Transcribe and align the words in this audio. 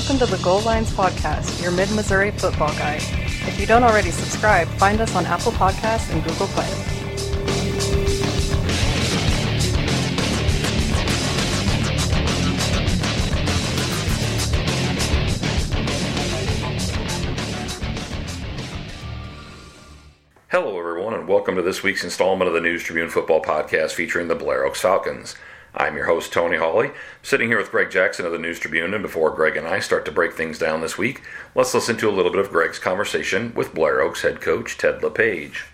welcome 0.00 0.18
to 0.18 0.34
the 0.34 0.42
Goal 0.42 0.62
Lines 0.62 0.90
Podcast, 0.92 1.62
your 1.62 1.70
mid 1.72 1.90
Missouri 1.90 2.30
football 2.30 2.70
guide. 2.70 3.02
If 3.46 3.60
you 3.60 3.66
don't 3.66 3.84
already 3.84 4.10
subscribe, 4.10 4.66
find 4.66 4.98
us 4.98 5.14
on 5.14 5.26
Apple 5.26 5.52
Podcasts 5.52 6.10
and 6.10 6.24
Google 6.24 6.46
Play. 6.46 6.64
Hello, 20.48 20.78
everyone, 20.78 21.12
and 21.12 21.28
welcome 21.28 21.56
to 21.56 21.62
this 21.62 21.82
week's 21.82 22.04
installment 22.04 22.48
of 22.48 22.54
the 22.54 22.62
News 22.62 22.82
Tribune 22.82 23.10
Football 23.10 23.42
Podcast 23.42 23.90
featuring 23.90 24.28
the 24.28 24.34
Blair 24.34 24.64
Oaks 24.64 24.80
Falcons. 24.80 25.36
I'm 25.74 25.96
your 25.96 26.06
host, 26.06 26.32
Tony 26.32 26.56
Hawley, 26.56 26.90
sitting 27.22 27.48
here 27.48 27.58
with 27.58 27.70
Greg 27.70 27.90
Jackson 27.90 28.26
of 28.26 28.32
the 28.32 28.38
News 28.38 28.58
Tribune. 28.58 28.92
And 28.92 29.02
before 29.02 29.30
Greg 29.30 29.56
and 29.56 29.68
I 29.68 29.78
start 29.78 30.04
to 30.06 30.12
break 30.12 30.34
things 30.34 30.58
down 30.58 30.80
this 30.80 30.98
week, 30.98 31.22
let's 31.54 31.72
listen 31.74 31.96
to 31.98 32.08
a 32.08 32.12
little 32.12 32.32
bit 32.32 32.40
of 32.40 32.50
Greg's 32.50 32.78
conversation 32.78 33.52
with 33.54 33.74
Blair 33.74 34.00
Oaks 34.00 34.22
head 34.22 34.40
coach 34.40 34.76
Ted 34.76 35.02
LePage. 35.02 35.66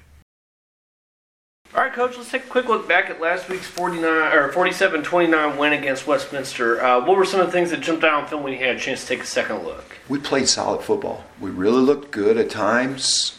All 1.74 1.82
right, 1.82 1.92
coach. 1.92 2.16
Let's 2.16 2.30
take 2.30 2.44
a 2.44 2.48
quick 2.48 2.68
look 2.68 2.88
back 2.88 3.10
at 3.10 3.20
last 3.20 3.48
week's 3.48 3.66
49 3.66 4.04
or 4.04 4.50
47-29 4.50 5.58
win 5.58 5.72
against 5.72 6.06
Westminster. 6.06 6.82
Uh, 6.82 7.04
what 7.04 7.16
were 7.16 7.24
some 7.24 7.40
of 7.40 7.46
the 7.46 7.52
things 7.52 7.70
that 7.70 7.80
jumped 7.80 8.04
out 8.04 8.22
on 8.22 8.28
film 8.28 8.42
when 8.42 8.52
you 8.52 8.58
had 8.58 8.76
a 8.76 8.78
chance 8.78 9.02
to 9.02 9.06
take 9.08 9.20
a 9.20 9.26
second 9.26 9.64
look? 9.64 9.98
We 10.08 10.18
played 10.18 10.48
solid 10.48 10.82
football. 10.82 11.24
We 11.40 11.50
really 11.50 11.82
looked 11.82 12.12
good 12.12 12.38
at 12.38 12.48
times 12.48 13.38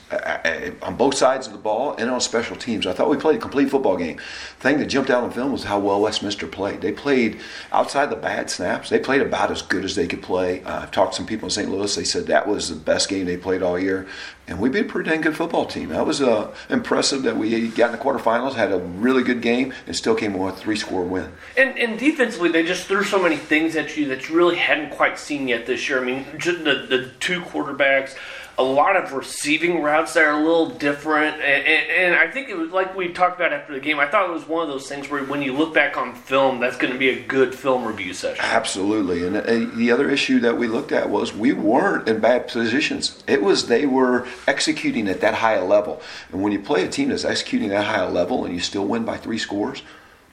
on 0.82 0.96
both 0.96 1.16
sides 1.16 1.48
of 1.48 1.54
the 1.54 1.60
ball 1.60 1.96
and 1.98 2.10
on 2.10 2.22
special 2.22 2.56
teams. 2.56 2.88
I 2.88 2.94
thought 2.94 3.10
we 3.10 3.18
played 3.18 3.38
a 3.38 3.40
complete 3.40 3.70
football 3.70 3.98
game. 3.98 4.18
The 4.18 4.64
thing 4.64 4.78
that 4.80 4.86
jumped 4.86 5.10
out 5.10 5.24
on 5.24 5.32
film 5.32 5.52
was 5.52 5.66
how 5.66 5.80
well 5.80 6.02
Westminster 6.02 6.48
played. 6.48 6.82
They 6.82 6.94
played 6.94 7.40
outside 7.72 8.10
the 8.10 8.16
bad 8.16 8.49
snaps. 8.49 8.90
They 8.90 8.99
played 8.99 9.22
about 9.22 9.52
as 9.52 9.62
good 9.62 9.84
as 9.84 9.96
they 9.96 10.08
could 10.08 10.22
play. 10.22 10.64
Uh, 10.64 10.84
I've 10.84 10.91
talked 10.91 11.14
to 11.14 11.18
some 11.18 11.26
people 11.26 11.48
in 11.48 11.49
St. 11.52 11.70
Louis. 11.70 11.94
They 11.94 12.05
said 12.05 12.27
that 12.27 12.48
was 12.48 12.70
the 12.70 12.76
best 12.76 13.10
game 13.10 13.26
they 13.26 13.38
played 13.38 13.62
all 13.62 13.77
year, 13.77 14.08
and 14.48 14.60
we 14.60 14.70
beat 14.70 14.86
a 14.86 14.90
pretty 14.90 15.10
dang 15.10 15.22
good 15.22 15.36
football 15.36 15.66
team. 15.66 15.90
That 15.90 16.05
was 16.05 16.21
uh, 16.21 16.55
impressive 16.70 17.24
that 17.24 17.36
we 17.36 17.68
got 17.70 17.92
in 17.92 17.98
the 17.98 18.04
quarterfinals, 18.04 18.54
had 18.54 18.71
a 18.71 18.80
really 18.80 19.24
good 19.24 19.42
game, 19.42 19.74
and 19.86 19.96
still 19.96 20.16
came 20.16 20.34
with 20.34 20.54
a 20.54 20.58
three-score 20.58 21.04
win. 21.04 21.32
And, 21.58 21.77
and 21.77 21.99
defensively, 21.99 22.49
they 22.49 22.64
just 22.64 22.88
threw 22.88 23.04
so 23.04 23.21
many 23.21 23.36
things 23.36 23.76
at 23.76 23.98
you 23.98 24.08
that 24.08 24.30
you 24.30 24.36
really 24.38 24.55
hadn't 24.55 24.92
quite 24.92 25.20
seen 25.20 25.49
yet 25.49 25.66
this 25.66 25.90
year. 25.90 26.02
I 26.02 26.05
mean, 26.05 26.26
the, 26.34 26.86
the 26.88 27.12
two 27.20 27.42
quarterbacks, 27.42 28.16
a 28.60 28.63
lot 28.63 28.96
of 28.96 29.13
receiving 29.13 29.84
routes 29.84 30.13
that 30.13 30.24
are 30.24 30.40
a 30.40 30.44
little 30.44 30.70
different. 30.70 31.36
And, 31.36 31.66
and, 31.66 31.90
and, 31.91 32.16
I 32.16 32.32
think 32.32 32.50
it 32.50 32.58
was 32.58 32.72
like 32.72 32.96
we 32.96 33.10
talked 33.10 33.36
about 33.40 33.54
after 33.54 33.74
the 33.74 33.80
game. 33.80 33.99
I 33.99 34.08
thought 34.08 34.27
it 34.27 34.34
was 34.34 34.48
one 34.48 34.64
of 34.64 34.68
those 34.68 34.90
things 34.90 35.10
where 35.10 35.24
when 35.24 35.44
you 35.44 35.54
look 35.54 35.76
back 35.76 35.96
on 35.96 36.16
film, 36.16 36.60
that's 36.60 36.76
going 36.76 36.91
to 36.91 36.98
be 36.98 37.10
a 37.10 37.22
good 37.22 37.54
film 37.54 37.86
review 37.86 38.16
session. 38.16 38.44
Absolutely. 38.44 39.27
And, 39.27 39.36
and 39.36 39.77
the 39.77 39.91
other 39.91 40.10
issue 40.10 40.40
that 40.40 40.58
we 40.58 40.68
looked 40.68 40.91
at 40.91 41.10
was 41.10 41.34
we 41.34 41.54
weren't 41.54 42.08
in 42.08 42.20
bad 42.20 42.48
positions. 42.48 43.24
It 43.27 43.44
was 43.44 43.68
they 43.68 43.86
were 43.86 44.27
executing 44.48 45.08
at 45.08 45.21
that 45.21 45.36
high 45.36 45.55
a 45.55 45.66
level. 45.66 46.02
And 46.32 46.42
when 46.42 46.52
you 46.52 46.60
play 46.60 46.84
a 46.84 46.90
team 46.90 47.10
that's 47.10 47.26
executing 47.26 47.70
at 47.70 47.82
that 47.82 47.86
high 47.86 48.04
a 48.04 48.10
level 48.10 48.44
and 48.44 48.54
you 48.55 48.60
still 48.60 48.86
win 48.86 49.05
by 49.05 49.18
three 49.18 49.38
scores, 49.38 49.84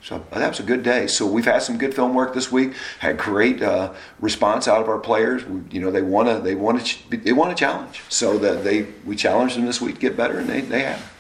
so 0.05 0.22
that 0.33 0.48
was 0.50 0.60
a 0.60 0.64
good 0.64 0.83
day. 0.83 1.06
So 1.06 1.27
we've 1.27 1.47
had 1.47 1.62
some 1.62 1.78
good 1.78 1.94
film 1.94 2.12
work 2.12 2.34
this 2.34 2.52
week. 2.52 2.74
Had 2.98 3.16
great 3.16 3.62
uh, 3.62 3.94
response 4.20 4.69
out 4.69 4.83
of 4.83 4.88
our 4.88 4.98
players. 4.98 5.47
We, 5.47 5.62
you 5.70 5.80
know, 5.80 5.91
they 5.91 6.02
want 6.02 6.28
to 6.28 6.41
they 6.41 6.55
want 6.55 6.84
to 6.84 7.16
they 7.16 7.33
want 7.33 7.52
a 7.52 7.55
challenge. 7.55 8.02
So 8.10 8.36
that 8.38 8.64
they 8.64 8.82
we 9.06 9.16
challenged 9.16 9.56
them 9.56 9.64
this 9.64 9.80
week 9.80 9.94
to 9.94 10.00
get 10.02 10.14
better, 10.14 10.38
and 10.38 10.48
they 10.48 10.60
they 10.60 10.82
have. 10.82 11.10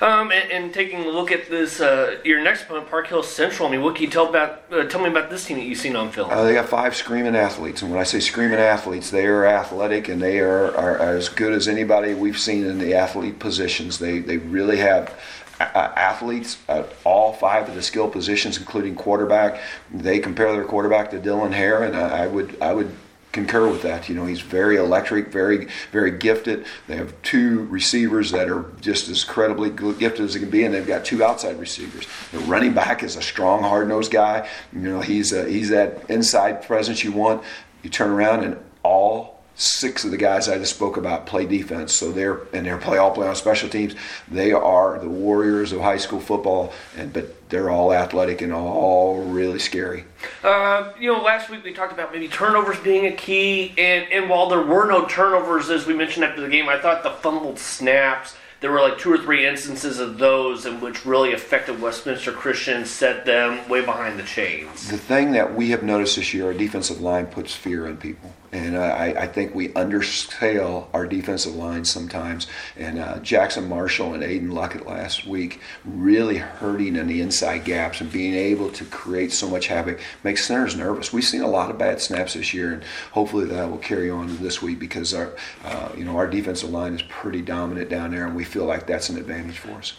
Um, 0.00 0.32
and, 0.32 0.50
and, 0.50 0.74
taking 0.74 1.04
a 1.04 1.08
look 1.10 1.30
at 1.30 1.50
this, 1.50 1.78
uh, 1.78 2.16
your 2.24 2.42
next 2.42 2.62
opponent, 2.62 2.88
Park 2.88 3.06
Hills 3.06 3.30
Central. 3.30 3.68
I 3.68 3.70
mean, 3.70 3.82
what 3.82 3.94
can 3.94 4.04
you 4.04 4.10
tell 4.10 4.28
about? 4.28 4.64
Uh, 4.72 4.84
tell 4.84 5.02
me 5.02 5.10
about 5.10 5.28
this 5.28 5.44
team 5.44 5.58
that 5.58 5.66
you've 5.66 5.78
seen 5.78 5.94
on 5.94 6.10
film. 6.10 6.30
Uh, 6.30 6.42
they 6.42 6.54
got 6.54 6.70
five 6.70 6.96
screaming 6.96 7.36
athletes, 7.36 7.82
and 7.82 7.90
when 7.90 8.00
I 8.00 8.04
say 8.04 8.18
screaming 8.18 8.58
athletes, 8.58 9.10
they 9.10 9.26
are 9.26 9.44
athletic 9.44 10.08
and 10.08 10.20
they 10.20 10.40
are, 10.40 10.74
are, 10.74 10.98
are 10.98 11.16
as 11.16 11.28
good 11.28 11.52
as 11.52 11.68
anybody 11.68 12.14
we've 12.14 12.38
seen 12.38 12.64
in 12.64 12.78
the 12.78 12.94
athlete 12.94 13.38
positions. 13.38 13.98
They 13.98 14.20
they 14.20 14.38
really 14.38 14.78
have 14.78 15.14
uh, 15.60 15.92
athletes 15.96 16.58
at 16.68 16.92
all 17.04 17.32
five 17.34 17.68
of 17.68 17.74
the 17.74 17.82
skill 17.82 18.08
positions, 18.08 18.58
including 18.58 18.94
quarterback. 18.94 19.60
They 19.92 20.18
compare 20.18 20.52
their 20.52 20.64
quarterback 20.64 21.10
to 21.10 21.18
Dylan 21.18 21.52
Hare, 21.52 21.82
and 21.82 21.96
I, 21.96 22.24
I 22.24 22.26
would 22.26 22.60
I 22.60 22.72
would 22.72 22.94
concur 23.32 23.68
with 23.68 23.82
that. 23.82 24.08
You 24.08 24.14
know, 24.14 24.26
he's 24.26 24.40
very 24.40 24.76
electric, 24.76 25.28
very 25.28 25.68
very 25.92 26.12
gifted. 26.12 26.66
They 26.88 26.96
have 26.96 27.14
two 27.22 27.64
receivers 27.66 28.30
that 28.32 28.48
are 28.48 28.72
just 28.80 29.08
as 29.08 29.22
credibly 29.22 29.70
gifted 29.70 30.20
as 30.20 30.34
they 30.34 30.40
can 30.40 30.50
be, 30.50 30.64
and 30.64 30.74
they've 30.74 30.86
got 30.86 31.04
two 31.04 31.22
outside 31.22 31.58
receivers. 31.60 32.06
The 32.32 32.38
running 32.40 32.72
back 32.72 33.02
is 33.02 33.16
a 33.16 33.22
strong, 33.22 33.62
hard 33.62 33.88
nosed 33.88 34.10
guy. 34.10 34.48
You 34.72 34.80
know, 34.80 35.00
he's 35.00 35.32
a, 35.32 35.48
he's 35.48 35.68
that 35.68 36.08
inside 36.10 36.62
presence 36.62 37.04
you 37.04 37.12
want. 37.12 37.42
You 37.82 37.90
turn 37.90 38.10
around 38.10 38.44
and 38.44 38.56
all 38.82 39.39
six 39.60 40.04
of 40.04 40.10
the 40.10 40.16
guys 40.16 40.48
I 40.48 40.58
just 40.58 40.74
spoke 40.74 40.96
about 40.96 41.26
play 41.26 41.46
defense. 41.46 41.94
So 41.94 42.12
they're 42.12 42.40
and 42.52 42.66
they're 42.66 42.78
play 42.78 42.98
all 42.98 43.10
play 43.10 43.28
on 43.28 43.36
special 43.36 43.68
teams. 43.68 43.94
They 44.30 44.52
are 44.52 44.98
the 44.98 45.08
warriors 45.08 45.72
of 45.72 45.80
high 45.80 45.98
school 45.98 46.20
football, 46.20 46.72
and 46.96 47.12
but 47.12 47.48
they're 47.50 47.70
all 47.70 47.92
athletic 47.92 48.40
and 48.40 48.52
all 48.52 49.22
really 49.24 49.58
scary. 49.58 50.04
Uh, 50.42 50.92
you 50.98 51.12
know, 51.12 51.20
last 51.22 51.50
week 51.50 51.62
we 51.64 51.72
talked 51.72 51.92
about 51.92 52.12
maybe 52.12 52.28
turnovers 52.28 52.78
being 52.80 53.06
a 53.06 53.12
key, 53.12 53.74
and 53.76 54.10
and 54.12 54.30
while 54.30 54.48
there 54.48 54.62
were 54.62 54.86
no 54.86 55.06
turnovers 55.06 55.70
as 55.70 55.86
we 55.86 55.94
mentioned 55.94 56.24
after 56.24 56.40
the 56.40 56.48
game, 56.48 56.68
I 56.68 56.80
thought 56.80 57.02
the 57.02 57.10
fumbled 57.10 57.58
snaps 57.58 58.36
there 58.60 58.70
were 58.70 58.80
like 58.80 58.98
two 58.98 59.10
or 59.10 59.16
three 59.16 59.46
instances 59.46 59.98
of 59.98 60.18
those 60.18 60.66
in 60.66 60.80
which 60.82 61.06
really 61.06 61.32
affected 61.32 61.80
Westminster 61.80 62.30
Christian, 62.30 62.84
set 62.84 63.24
them 63.24 63.66
way 63.70 63.82
behind 63.82 64.18
the 64.18 64.22
chains. 64.22 64.90
The 64.90 64.98
thing 64.98 65.32
that 65.32 65.54
we 65.54 65.70
have 65.70 65.82
noticed 65.82 66.16
this 66.16 66.34
year, 66.34 66.46
our 66.46 66.52
defensive 66.52 67.00
line 67.00 67.26
puts 67.26 67.54
fear 67.54 67.86
in 67.86 67.96
people. 67.96 68.34
And 68.52 68.76
I, 68.76 69.14
I 69.22 69.26
think 69.26 69.54
we 69.54 69.68
underscale 69.68 70.86
our 70.92 71.06
defensive 71.06 71.54
line 71.54 71.84
sometimes. 71.84 72.48
And 72.76 72.98
uh, 72.98 73.18
Jackson 73.20 73.68
Marshall 73.68 74.14
and 74.14 74.22
Aiden 74.22 74.50
Luckett 74.50 74.86
last 74.86 75.26
week 75.26 75.60
really 75.84 76.38
hurting 76.38 76.96
in 76.96 77.06
the 77.06 77.20
inside 77.20 77.64
gaps 77.64 78.00
and 78.00 78.10
being 78.10 78.34
able 78.34 78.70
to 78.70 78.84
create 78.86 79.32
so 79.32 79.48
much 79.48 79.68
havoc 79.68 80.00
makes 80.24 80.44
centers 80.44 80.76
nervous. 80.76 81.12
We've 81.12 81.24
seen 81.24 81.42
a 81.42 81.48
lot 81.48 81.70
of 81.70 81.78
bad 81.78 82.00
snaps 82.00 82.34
this 82.34 82.52
year, 82.52 82.72
and 82.72 82.82
hopefully 83.12 83.46
that 83.46 83.70
will 83.70 83.78
carry 83.78 84.10
on 84.10 84.36
this 84.38 84.60
week 84.60 84.78
because 84.78 85.14
our, 85.14 85.32
uh, 85.64 85.90
you 85.96 86.04
know, 86.04 86.16
our 86.16 86.26
defensive 86.26 86.70
line 86.70 86.94
is 86.94 87.02
pretty 87.02 87.42
dominant 87.42 87.88
down 87.88 88.10
there, 88.10 88.26
and 88.26 88.34
we 88.34 88.44
feel 88.44 88.64
like 88.64 88.86
that's 88.86 89.08
an 89.08 89.16
advantage 89.16 89.58
for 89.58 89.72
us. 89.72 89.94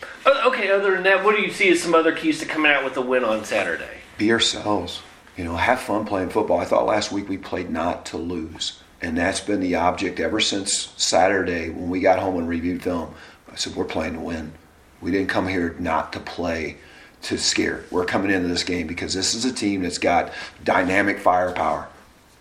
Okay, 0.45 0.71
other 0.71 0.91
than 0.91 1.03
that, 1.03 1.23
what 1.23 1.35
do 1.35 1.41
you 1.41 1.51
see 1.51 1.69
as 1.69 1.81
some 1.81 1.95
other 1.95 2.11
keys 2.11 2.39
to 2.39 2.45
coming 2.45 2.71
out 2.71 2.83
with 2.83 2.95
the 2.95 3.01
win 3.01 3.23
on 3.23 3.45
Saturday? 3.45 3.99
Be 4.17 4.31
ourselves 4.31 5.01
you 5.37 5.43
know, 5.43 5.55
have 5.55 5.79
fun 5.79 6.05
playing 6.05 6.29
football. 6.29 6.59
I 6.59 6.65
thought 6.65 6.85
last 6.85 7.11
week 7.11 7.29
we 7.29 7.37
played 7.37 7.69
not 7.69 8.05
to 8.07 8.17
lose. 8.17 8.81
And 9.01 9.17
that's 9.17 9.39
been 9.39 9.61
the 9.61 9.75
object 9.75 10.19
ever 10.19 10.39
since 10.39 10.93
Saturday 10.95 11.69
when 11.69 11.89
we 11.89 12.01
got 12.01 12.19
home 12.19 12.37
and 12.37 12.47
reviewed 12.47 12.83
film. 12.83 13.13
I 13.51 13.55
said, 13.55 13.75
we're 13.75 13.85
playing 13.85 14.13
to 14.13 14.19
win. 14.19 14.53
We 15.01 15.11
didn't 15.11 15.29
come 15.29 15.47
here 15.47 15.75
not 15.79 16.13
to 16.13 16.19
play 16.19 16.77
to 17.23 17.37
scare. 17.37 17.83
We're 17.89 18.05
coming 18.05 18.31
into 18.31 18.47
this 18.47 18.63
game 18.63 18.87
because 18.87 19.13
this 19.13 19.33
is 19.33 19.45
a 19.45 19.53
team 19.53 19.81
that's 19.81 19.97
got 19.97 20.31
dynamic 20.63 21.19
firepower. 21.19 21.87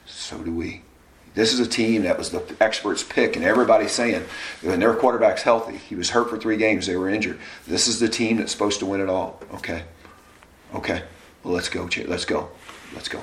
So 0.06 0.38
do 0.38 0.54
we. 0.54 0.82
This 1.34 1.52
is 1.52 1.60
a 1.60 1.66
team 1.66 2.02
that 2.02 2.18
was 2.18 2.30
the 2.30 2.42
experts' 2.60 3.04
pick, 3.04 3.36
and 3.36 3.44
everybody's 3.44 3.92
saying 3.92 4.24
when 4.62 4.80
their 4.80 4.94
quarterback's 4.94 5.42
healthy, 5.42 5.76
he 5.76 5.94
was 5.94 6.10
hurt 6.10 6.28
for 6.28 6.36
three 6.36 6.56
games, 6.56 6.86
they 6.86 6.96
were 6.96 7.08
injured. 7.08 7.38
This 7.68 7.86
is 7.86 8.00
the 8.00 8.08
team 8.08 8.38
that's 8.38 8.50
supposed 8.50 8.80
to 8.80 8.86
win 8.86 9.00
it 9.00 9.08
all. 9.08 9.40
Okay. 9.54 9.84
Okay. 10.74 11.02
Well, 11.44 11.54
let's 11.54 11.68
go. 11.68 11.88
Let's 12.06 12.24
go. 12.24 12.50
Let's 12.94 13.08
go. 13.08 13.20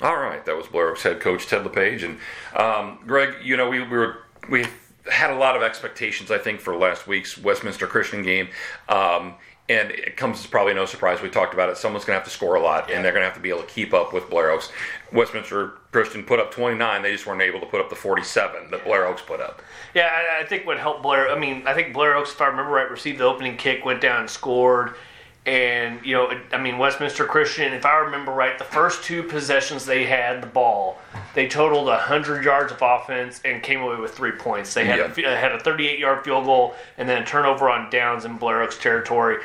All 0.00 0.16
right, 0.16 0.44
that 0.44 0.56
was 0.56 0.66
Blair 0.66 0.88
Oaks 0.88 1.02
head 1.02 1.20
coach 1.20 1.46
Ted 1.46 1.64
LePage, 1.64 2.02
and 2.02 2.18
um, 2.56 2.98
Greg. 3.06 3.34
You 3.42 3.56
know, 3.56 3.68
we, 3.68 3.80
we 3.80 3.96
were 3.96 4.18
we 4.50 4.66
had 5.10 5.30
a 5.30 5.36
lot 5.36 5.56
of 5.56 5.62
expectations, 5.62 6.30
I 6.30 6.38
think, 6.38 6.60
for 6.60 6.76
last 6.76 7.06
week's 7.06 7.38
Westminster 7.38 7.86
Christian 7.86 8.22
game. 8.22 8.48
Um, 8.88 9.34
and 9.68 9.90
it 9.92 10.16
comes 10.16 10.40
as 10.40 10.46
probably 10.46 10.74
no 10.74 10.84
surprise. 10.84 11.22
We 11.22 11.30
talked 11.30 11.54
about 11.54 11.70
it. 11.70 11.78
Someone's 11.78 12.04
going 12.04 12.16
to 12.16 12.20
have 12.20 12.28
to 12.28 12.34
score 12.34 12.56
a 12.56 12.60
lot, 12.60 12.90
and 12.90 13.02
they're 13.02 13.12
going 13.12 13.22
to 13.22 13.26
have 13.26 13.36
to 13.36 13.40
be 13.40 13.48
able 13.48 13.62
to 13.62 13.66
keep 13.66 13.94
up 13.94 14.12
with 14.12 14.28
Blair 14.28 14.50
Oaks. 14.50 14.70
Westminster 15.10 15.78
Christian 15.90 16.22
put 16.22 16.38
up 16.38 16.50
29. 16.50 17.02
They 17.02 17.12
just 17.12 17.26
weren't 17.26 17.40
able 17.40 17.60
to 17.60 17.66
put 17.66 17.80
up 17.80 17.88
the 17.88 17.96
47 17.96 18.70
that 18.70 18.84
Blair 18.84 19.06
Oaks 19.06 19.22
put 19.22 19.40
up. 19.40 19.62
Yeah, 19.94 20.10
I, 20.12 20.42
I 20.42 20.46
think 20.46 20.66
what 20.66 20.78
helped 20.78 21.02
Blair. 21.02 21.30
I 21.30 21.38
mean, 21.38 21.66
I 21.66 21.72
think 21.72 21.94
Blair 21.94 22.14
Oaks, 22.14 22.32
if 22.32 22.40
I 22.42 22.46
remember 22.46 22.72
right, 22.72 22.90
received 22.90 23.20
the 23.20 23.24
opening 23.24 23.56
kick, 23.56 23.86
went 23.86 24.02
down 24.02 24.20
and 24.20 24.28
scored. 24.28 24.96
And, 25.46 26.04
you 26.04 26.14
know, 26.14 26.32
I 26.52 26.58
mean, 26.58 26.78
Westminster 26.78 27.26
Christian, 27.26 27.74
if 27.74 27.84
I 27.84 27.96
remember 27.98 28.32
right, 28.32 28.58
the 28.58 28.64
first 28.64 29.04
two 29.04 29.22
possessions 29.22 29.84
they 29.84 30.04
had 30.06 30.42
the 30.42 30.46
ball, 30.46 30.98
they 31.34 31.48
totaled 31.48 31.86
100 31.86 32.42
yards 32.44 32.72
of 32.72 32.78
offense 32.80 33.42
and 33.44 33.62
came 33.62 33.80
away 33.82 33.96
with 33.96 34.14
three 34.14 34.32
points. 34.32 34.72
They 34.72 34.86
had, 34.86 35.00
a, 35.00 35.36
had 35.36 35.52
a 35.52 35.60
38 35.60 35.98
yard 35.98 36.24
field 36.24 36.46
goal 36.46 36.74
and 36.96 37.06
then 37.06 37.22
a 37.22 37.26
turnover 37.26 37.68
on 37.68 37.90
downs 37.90 38.24
in 38.24 38.38
Blair 38.38 38.62
Oaks 38.62 38.78
territory. 38.78 39.36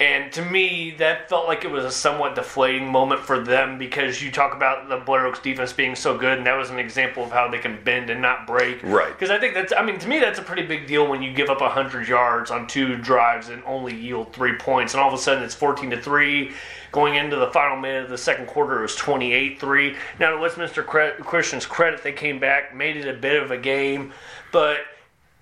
And 0.00 0.32
to 0.32 0.42
me, 0.42 0.92
that 0.92 1.28
felt 1.28 1.46
like 1.46 1.62
it 1.62 1.70
was 1.70 1.84
a 1.84 1.90
somewhat 1.90 2.34
deflating 2.34 2.90
moment 2.90 3.20
for 3.20 3.38
them 3.38 3.76
because 3.76 4.22
you 4.22 4.30
talk 4.30 4.54
about 4.54 4.88
the 4.88 4.96
Blair 4.96 5.26
Oaks 5.26 5.40
defense 5.40 5.74
being 5.74 5.94
so 5.94 6.16
good, 6.16 6.38
and 6.38 6.46
that 6.46 6.56
was 6.56 6.70
an 6.70 6.78
example 6.78 7.22
of 7.22 7.30
how 7.30 7.48
they 7.48 7.58
can 7.58 7.78
bend 7.84 8.08
and 8.08 8.22
not 8.22 8.46
break. 8.46 8.82
Right. 8.82 9.12
Because 9.12 9.28
I 9.28 9.38
think 9.38 9.52
that's, 9.52 9.74
I 9.76 9.84
mean, 9.84 9.98
to 9.98 10.08
me, 10.08 10.18
that's 10.18 10.38
a 10.38 10.42
pretty 10.42 10.62
big 10.62 10.86
deal 10.86 11.06
when 11.06 11.20
you 11.20 11.34
give 11.34 11.50
up 11.50 11.60
100 11.60 12.08
yards 12.08 12.50
on 12.50 12.66
two 12.66 12.96
drives 12.96 13.50
and 13.50 13.62
only 13.66 13.94
yield 13.94 14.32
three 14.32 14.56
points. 14.56 14.94
And 14.94 15.02
all 15.02 15.08
of 15.08 15.14
a 15.14 15.22
sudden 15.22 15.44
it's 15.44 15.54
14 15.54 15.90
to 15.90 16.00
3. 16.00 16.50
Going 16.92 17.16
into 17.16 17.36
the 17.36 17.50
final 17.50 17.76
minute 17.76 18.04
of 18.04 18.10
the 18.10 18.18
second 18.18 18.46
quarter, 18.46 18.78
it 18.78 18.82
was 18.82 18.96
28 18.96 19.60
3. 19.60 19.96
Now, 20.18 20.30
to 20.30 20.38
Westminster 20.38 20.82
Christian's 20.82 21.66
credit, 21.66 22.02
they 22.02 22.12
came 22.12 22.40
back, 22.40 22.74
made 22.74 22.96
it 22.96 23.06
a 23.06 23.12
bit 23.12 23.40
of 23.40 23.50
a 23.50 23.58
game. 23.58 24.12
But 24.50 24.78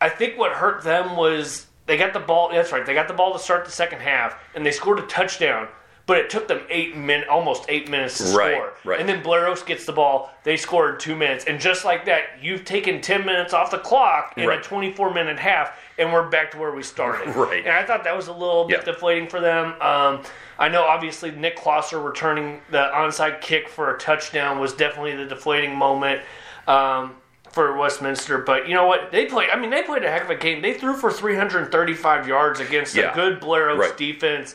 I 0.01 0.09
think 0.09 0.37
what 0.37 0.51
hurt 0.51 0.83
them 0.83 1.17
was 1.17 1.68
they 1.89 1.97
got 1.97 2.13
the 2.13 2.21
ball. 2.21 2.51
That's 2.53 2.71
right. 2.71 2.87
They 2.87 2.95
got 2.95 3.09
the 3.09 3.15
ball 3.15 3.33
to 3.33 3.39
start 3.41 3.65
the 3.65 3.73
second 3.73 4.01
half, 4.01 4.37
and 4.55 4.65
they 4.65 4.71
scored 4.71 5.01
a 5.01 5.07
touchdown. 5.07 5.67
But 6.07 6.17
it 6.17 6.31
took 6.31 6.49
them 6.49 6.63
eight 6.71 6.97
min, 6.97 7.25
almost 7.29 7.67
eight 7.69 7.91
minutes 7.91 8.17
to 8.17 8.35
Right, 8.35 8.55
score. 8.55 8.73
right. 8.85 8.99
And 8.99 9.07
then 9.07 9.23
Blair 9.23 9.47
Oaks 9.47 9.63
gets 9.63 9.85
the 9.85 9.93
ball. 9.93 10.31
They 10.43 10.57
scored 10.57 10.95
in 10.95 11.01
two 11.01 11.15
minutes, 11.15 11.45
and 11.45 11.61
just 11.61 11.85
like 11.85 12.07
that, 12.07 12.23
you've 12.41 12.65
taken 12.65 13.03
ten 13.03 13.27
minutes 13.27 13.53
off 13.53 13.71
the 13.71 13.79
clock 13.79 14.33
in 14.39 14.47
Right. 14.47 14.59
a 14.59 14.63
twenty-four 14.63 15.13
minute 15.13 15.39
half, 15.39 15.79
and 15.99 16.11
we're 16.11 16.29
back 16.31 16.51
to 16.53 16.59
where 16.59 16.71
we 16.73 16.83
started. 16.83 17.29
Right. 17.37 17.63
And 17.67 17.75
I 17.75 17.83
thought 17.85 18.05
that 18.05 18.17
was 18.17 18.29
a 18.29 18.33
little 18.33 18.65
bit 18.67 18.79
Yeah. 18.79 18.85
deflating 18.85 19.29
for 19.29 19.41
them. 19.41 19.75
Um, 19.83 20.23
I 20.59 20.69
know, 20.69 20.85
obviously, 20.85 21.31
Nick 21.31 21.59
Klosser 21.59 22.03
returning 22.03 22.63
the 22.71 22.91
onside 22.95 23.43
kick 23.43 23.69
for 23.69 23.95
a 23.95 23.99
touchdown 23.99 24.61
was 24.61 24.73
definitely 24.73 25.15
the 25.15 25.27
deflating 25.27 25.75
moment. 25.77 26.23
Um, 26.67 27.17
for 27.53 27.77
Westminster, 27.77 28.39
but 28.39 28.69
you 28.69 28.75
know 28.75 28.87
what? 28.87 29.11
They 29.13 29.27
played. 29.27 29.51
I 29.51 29.59
mean, 29.59 29.71
they 29.71 29.83
played 29.83 30.05
a 30.05 30.11
heck 30.11 30.25
of 30.25 30.31
a 30.31 30.37
game. 30.37 30.63
They 30.63 30.75
threw 30.75 30.95
for 30.95 31.11
335 31.13 32.29
yards 32.29 32.61
against 32.61 32.95
Yeah. 32.95 33.13
a 33.13 33.15
good 33.15 33.41
Blair 33.41 33.71
Oaks 33.71 33.89
Right. 33.89 33.97
defense. 33.97 34.55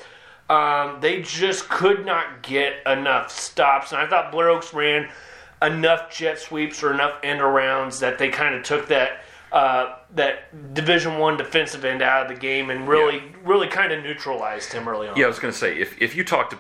Um, 0.50 0.98
they 1.00 1.22
just 1.22 1.70
could 1.70 2.06
not 2.06 2.42
get 2.44 2.76
enough 2.86 3.32
stops, 3.32 3.92
and 3.92 4.02
I 4.02 4.08
thought 4.08 4.32
Blair 4.32 4.50
Oaks 4.50 4.74
ran 4.74 5.10
enough 5.62 6.12
jet 6.14 6.38
sweeps 6.40 6.84
or 6.84 6.92
enough 6.94 7.14
end 7.24 7.40
arounds 7.40 8.00
that 8.02 8.18
they 8.18 8.30
kind 8.30 8.54
of 8.56 8.64
took 8.64 8.88
that 8.90 9.24
uh, 9.54 9.98
that 10.16 10.74
Division 10.74 11.20
One 11.20 11.38
defensive 11.38 11.86
end 11.86 12.02
out 12.02 12.24
of 12.24 12.28
the 12.28 12.34
game 12.40 12.72
and 12.72 12.88
really, 12.88 13.22
really 13.44 13.68
kind 13.68 13.92
of 13.94 14.04
neutralized 14.04 14.74
him 14.74 14.88
early 14.90 15.08
on. 15.08 15.16
Yeah, 15.16 15.26
I 15.26 15.28
was 15.28 15.38
going 15.38 15.52
to 15.52 15.58
say 15.58 15.78
if 15.78 16.00
if 16.02 16.16
you 16.16 16.24
talk 16.24 16.50
to 16.50 16.56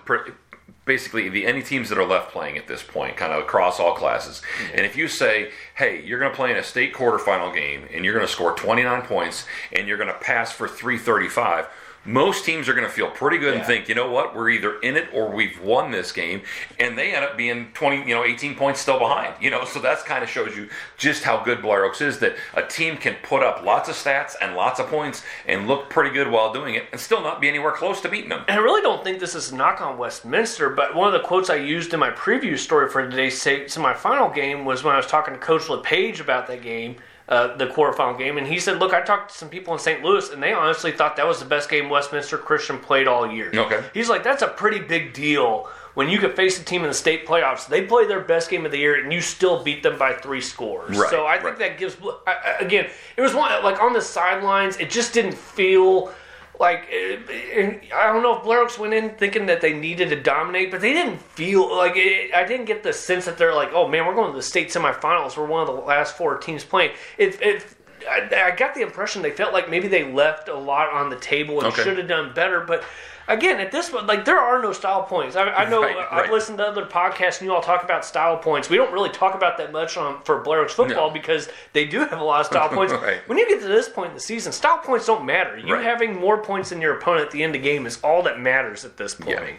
basically 0.85 1.29
the 1.29 1.45
any 1.45 1.61
teams 1.61 1.89
that 1.89 1.97
are 1.97 2.05
left 2.05 2.31
playing 2.31 2.57
at 2.57 2.67
this 2.67 2.83
point, 2.83 3.17
kind 3.17 3.31
of 3.31 3.43
across 3.43 3.79
all 3.79 3.93
classes, 3.93 4.41
mm-hmm. 4.41 4.77
and 4.77 4.85
if 4.85 4.95
you 4.95 5.07
say, 5.07 5.51
hey, 5.75 6.03
you're 6.03 6.19
going 6.19 6.31
to 6.31 6.35
play 6.35 6.51
in 6.51 6.57
a 6.57 6.63
state 6.63 6.93
quarterfinal 6.93 7.53
game 7.53 7.87
and 7.93 8.03
you're 8.03 8.13
going 8.13 8.25
to 8.25 8.31
score 8.31 8.53
29 8.55 9.03
points 9.03 9.45
and 9.71 9.87
you're 9.87 9.97
going 9.97 10.09
to 10.11 10.19
pass 10.19 10.51
for 10.51 10.67
335. 10.67 11.67
Most 12.05 12.43
teams 12.43 12.67
are 12.67 12.73
going 12.73 12.85
to 12.85 12.91
feel 12.91 13.09
pretty 13.09 13.37
good 13.37 13.53
and 13.55 13.65
think, 13.65 13.87
you 13.87 13.95
know 13.95 14.11
what, 14.11 14.35
we're 14.35 14.49
either 14.49 14.79
in 14.81 14.97
it 14.97 15.07
or 15.13 15.29
we've 15.29 15.59
won 15.61 15.91
this 15.91 16.11
game, 16.11 16.41
and 16.79 16.97
they 16.97 17.13
end 17.13 17.23
up 17.23 17.37
being 17.37 17.71
20, 17.73 18.07
you 18.07 18.13
know, 18.13 18.25
18 18.25 18.55
points 18.55 18.81
still 18.81 18.99
behind. 18.99 19.33
You 19.41 19.49
know, 19.49 19.63
so 19.63 19.79
that's 19.79 20.03
kind 20.03 20.23
of 20.23 20.29
shows 20.29 20.55
you 20.55 20.67
just 20.97 21.23
how 21.23 21.41
good 21.43 21.61
Blair 21.61 21.85
Oaks 21.85 22.01
is 22.01 22.19
that 22.19 22.35
a 22.55 22.63
team 22.63 22.97
can 22.97 23.15
put 23.23 23.41
up 23.41 23.63
lots 23.63 23.87
of 23.87 23.95
stats 23.95 24.35
and 24.41 24.55
lots 24.55 24.79
of 24.79 24.87
points 24.87 25.23
and 25.47 25.67
look 25.67 25.89
pretty 25.89 26.09
good 26.09 26.29
while 26.29 26.51
doing 26.51 26.75
it 26.75 26.83
and 26.91 26.99
still 26.99 27.21
not 27.21 27.39
be 27.39 27.47
anywhere 27.47 27.71
close 27.71 28.01
to 28.01 28.09
beating 28.09 28.29
them. 28.29 28.43
And 28.47 28.59
I 28.59 28.61
really 28.61 28.81
don't 28.81 29.03
think 29.03 29.19
this 29.19 29.35
is 29.35 29.51
a 29.51 29.55
knock 29.55 29.79
on 29.79 29.97
Westminster, 29.97 30.69
but 30.69 30.95
one 30.95 31.07
of 31.07 31.13
the 31.13 31.25
quotes 31.25 31.49
I 31.49 31.55
used 31.55 31.93
in 31.93 31.99
my 31.99 32.11
preview 32.11 32.57
story 32.57 32.89
for 32.89 33.07
today's 33.09 33.41
se- 33.41 33.65
semifinal 33.65 34.33
game 34.33 34.65
was 34.65 34.83
when 34.83 34.93
I 34.93 34.97
was 34.97 35.07
talking 35.07 35.33
to 35.33 35.39
Coach 35.39 35.69
LePage 35.69 36.19
about 36.19 36.47
that 36.47 36.61
game, 36.61 36.97
uh, 37.29 37.55
the 37.57 37.67
quarterfinal 37.67 38.17
game, 38.17 38.37
and 38.37 38.45
he 38.45 38.59
said, 38.59 38.79
"Look, 38.79 38.93
I 38.93 39.01
talked 39.01 39.31
to 39.31 39.37
some 39.37 39.49
people 39.49 39.73
in 39.73 39.79
St. 39.79 40.03
Louis, 40.03 40.29
and 40.31 40.41
they 40.43 40.53
honestly 40.53 40.91
thought 40.91 41.15
that 41.15 41.25
was 41.27 41.39
the 41.39 41.45
best 41.45 41.69
game 41.69 41.89
Westminster 41.89 42.37
Christian 42.37 42.77
played 42.79 43.07
all 43.07 43.31
year." 43.31 43.51
Okay. 43.53 43.81
He's 43.93 44.09
like, 44.09 44.23
"That's 44.23 44.41
a 44.41 44.47
pretty 44.47 44.79
big 44.79 45.13
deal." 45.13 45.69
When 45.93 46.09
you 46.09 46.17
could 46.17 46.35
face 46.35 46.59
a 46.59 46.65
team 46.65 46.81
in 46.81 46.87
the 46.87 46.93
state 46.95 47.27
playoffs, 47.27 47.67
they 47.67 47.83
play 47.85 48.07
their 48.07 48.19
best 48.21 48.49
game 48.49 48.65
of 48.65 48.71
the 48.71 48.79
year, 48.79 48.99
and 49.03 49.13
you 49.13 49.21
still 49.21 49.63
beat 49.63 49.83
them 49.83 49.95
by 49.99 50.13
three 50.13 50.41
scores. 50.41 50.97
Right, 50.97 51.07
so 51.11 51.27
I 51.27 51.33
think 51.35 51.45
right. 51.45 51.59
that 51.59 51.77
gives. 51.77 51.95
I- 52.25 52.31
I- 52.31 52.57
Again, 52.65 52.87
it 53.15 53.21
was 53.21 53.35
one 53.35 53.63
like 53.63 53.79
on 53.81 53.93
the 53.93 54.01
sidelines. 54.01 54.77
It 54.77 54.89
just 54.89 55.13
didn't 55.13 55.35
feel 55.35 56.11
like 56.59 56.87
eh, 56.91 57.17
eh, 57.29 57.51
eh, 57.53 57.79
I 57.93 58.07
don't 58.13 58.23
know 58.23 58.37
if 58.37 58.43
Blair 58.43 58.59
Oaks 58.59 58.77
went 58.77 58.93
in 58.93 59.11
thinking 59.11 59.47
that 59.47 59.61
they 59.61 59.73
needed 59.73 60.09
to 60.09 60.21
dominate, 60.21 60.71
but 60.71 60.81
they 60.81 60.93
didn't 60.93 61.21
feel 61.21 61.75
like 61.75 61.93
it, 61.95 62.33
I 62.33 62.43
didn't 62.45 62.65
get 62.65 62.83
the 62.83 62.93
sense 62.93 63.25
that 63.25 63.37
they're 63.37 63.55
like, 63.55 63.71
oh 63.73 63.87
man, 63.87 64.05
we're 64.05 64.15
going 64.15 64.31
to 64.31 64.37
the 64.37 64.43
state 64.43 64.69
semifinals. 64.69 65.35
We're 65.35 65.45
one 65.45 65.67
of 65.67 65.75
the 65.75 65.81
last 65.81 66.15
four 66.15 66.37
teams 66.37 66.63
playing. 66.63 66.91
It, 67.17 67.41
it 67.41 67.65
I, 68.09 68.51
I 68.51 68.55
got 68.55 68.75
the 68.75 68.81
impression 68.81 69.21
they 69.21 69.31
felt 69.31 69.53
like 69.53 69.69
maybe 69.69 69.87
they 69.87 70.11
left 70.11 70.47
a 70.49 70.55
lot 70.57 70.91
on 70.93 71.09
the 71.09 71.15
table 71.17 71.59
and 71.59 71.67
Okay. 71.67 71.83
should 71.83 71.97
have 71.97 72.07
done 72.07 72.33
better, 72.33 72.61
but. 72.61 72.83
Again, 73.27 73.59
at 73.61 73.71
this 73.71 73.89
point, 73.89 74.05
like 74.05 74.25
there 74.25 74.37
are 74.39 74.61
no 74.61 74.73
style 74.73 75.03
points. 75.03 75.35
I, 75.35 75.49
I 75.49 75.69
know 75.69 75.81
Right, 75.83 75.95
I've 75.97 76.11
right. 76.23 76.31
listened 76.31 76.57
to 76.57 76.65
other 76.67 76.85
podcasts, 76.85 77.39
and 77.39 77.47
you 77.47 77.53
all 77.55 77.61
talk 77.61 77.83
about 77.83 78.03
style 78.03 78.37
points. 78.37 78.69
We 78.69 78.75
don't 78.77 78.91
really 78.91 79.09
talk 79.11 79.33
about 79.33 79.57
that 79.59 79.71
much 79.71 79.95
on 79.97 80.21
for 80.23 80.41
Blair 80.41 80.59
Oaks 80.61 80.73
football 80.73 81.07
No. 81.07 81.13
because 81.13 81.47
they 81.71 81.85
do 81.85 81.99
have 81.99 82.19
a 82.19 82.23
lot 82.23 82.41
of 82.41 82.47
style 82.47 82.69
points. 82.73 82.91
Right. 82.93 83.21
When 83.29 83.37
you 83.37 83.47
get 83.47 83.61
to 83.61 83.67
this 83.67 83.87
point 83.87 84.09
in 84.09 84.15
the 84.15 84.19
season, 84.21 84.51
style 84.51 84.77
points 84.79 85.05
don't 85.05 85.25
matter. 85.25 85.57
You 85.57 85.75
having 85.75 86.19
more 86.19 86.37
points 86.43 86.69
than 86.69 86.81
your 86.81 86.97
opponent 86.97 87.25
at 87.25 87.31
the 87.31 87.43
end 87.43 87.55
of 87.55 87.61
the 87.61 87.67
game 87.67 87.85
is 87.85 87.99
all 88.01 88.21
that 88.23 88.39
matters 88.39 88.83
at 88.83 88.97
this 88.97 89.15
point. 89.15 89.37
Yeah. 89.37 89.51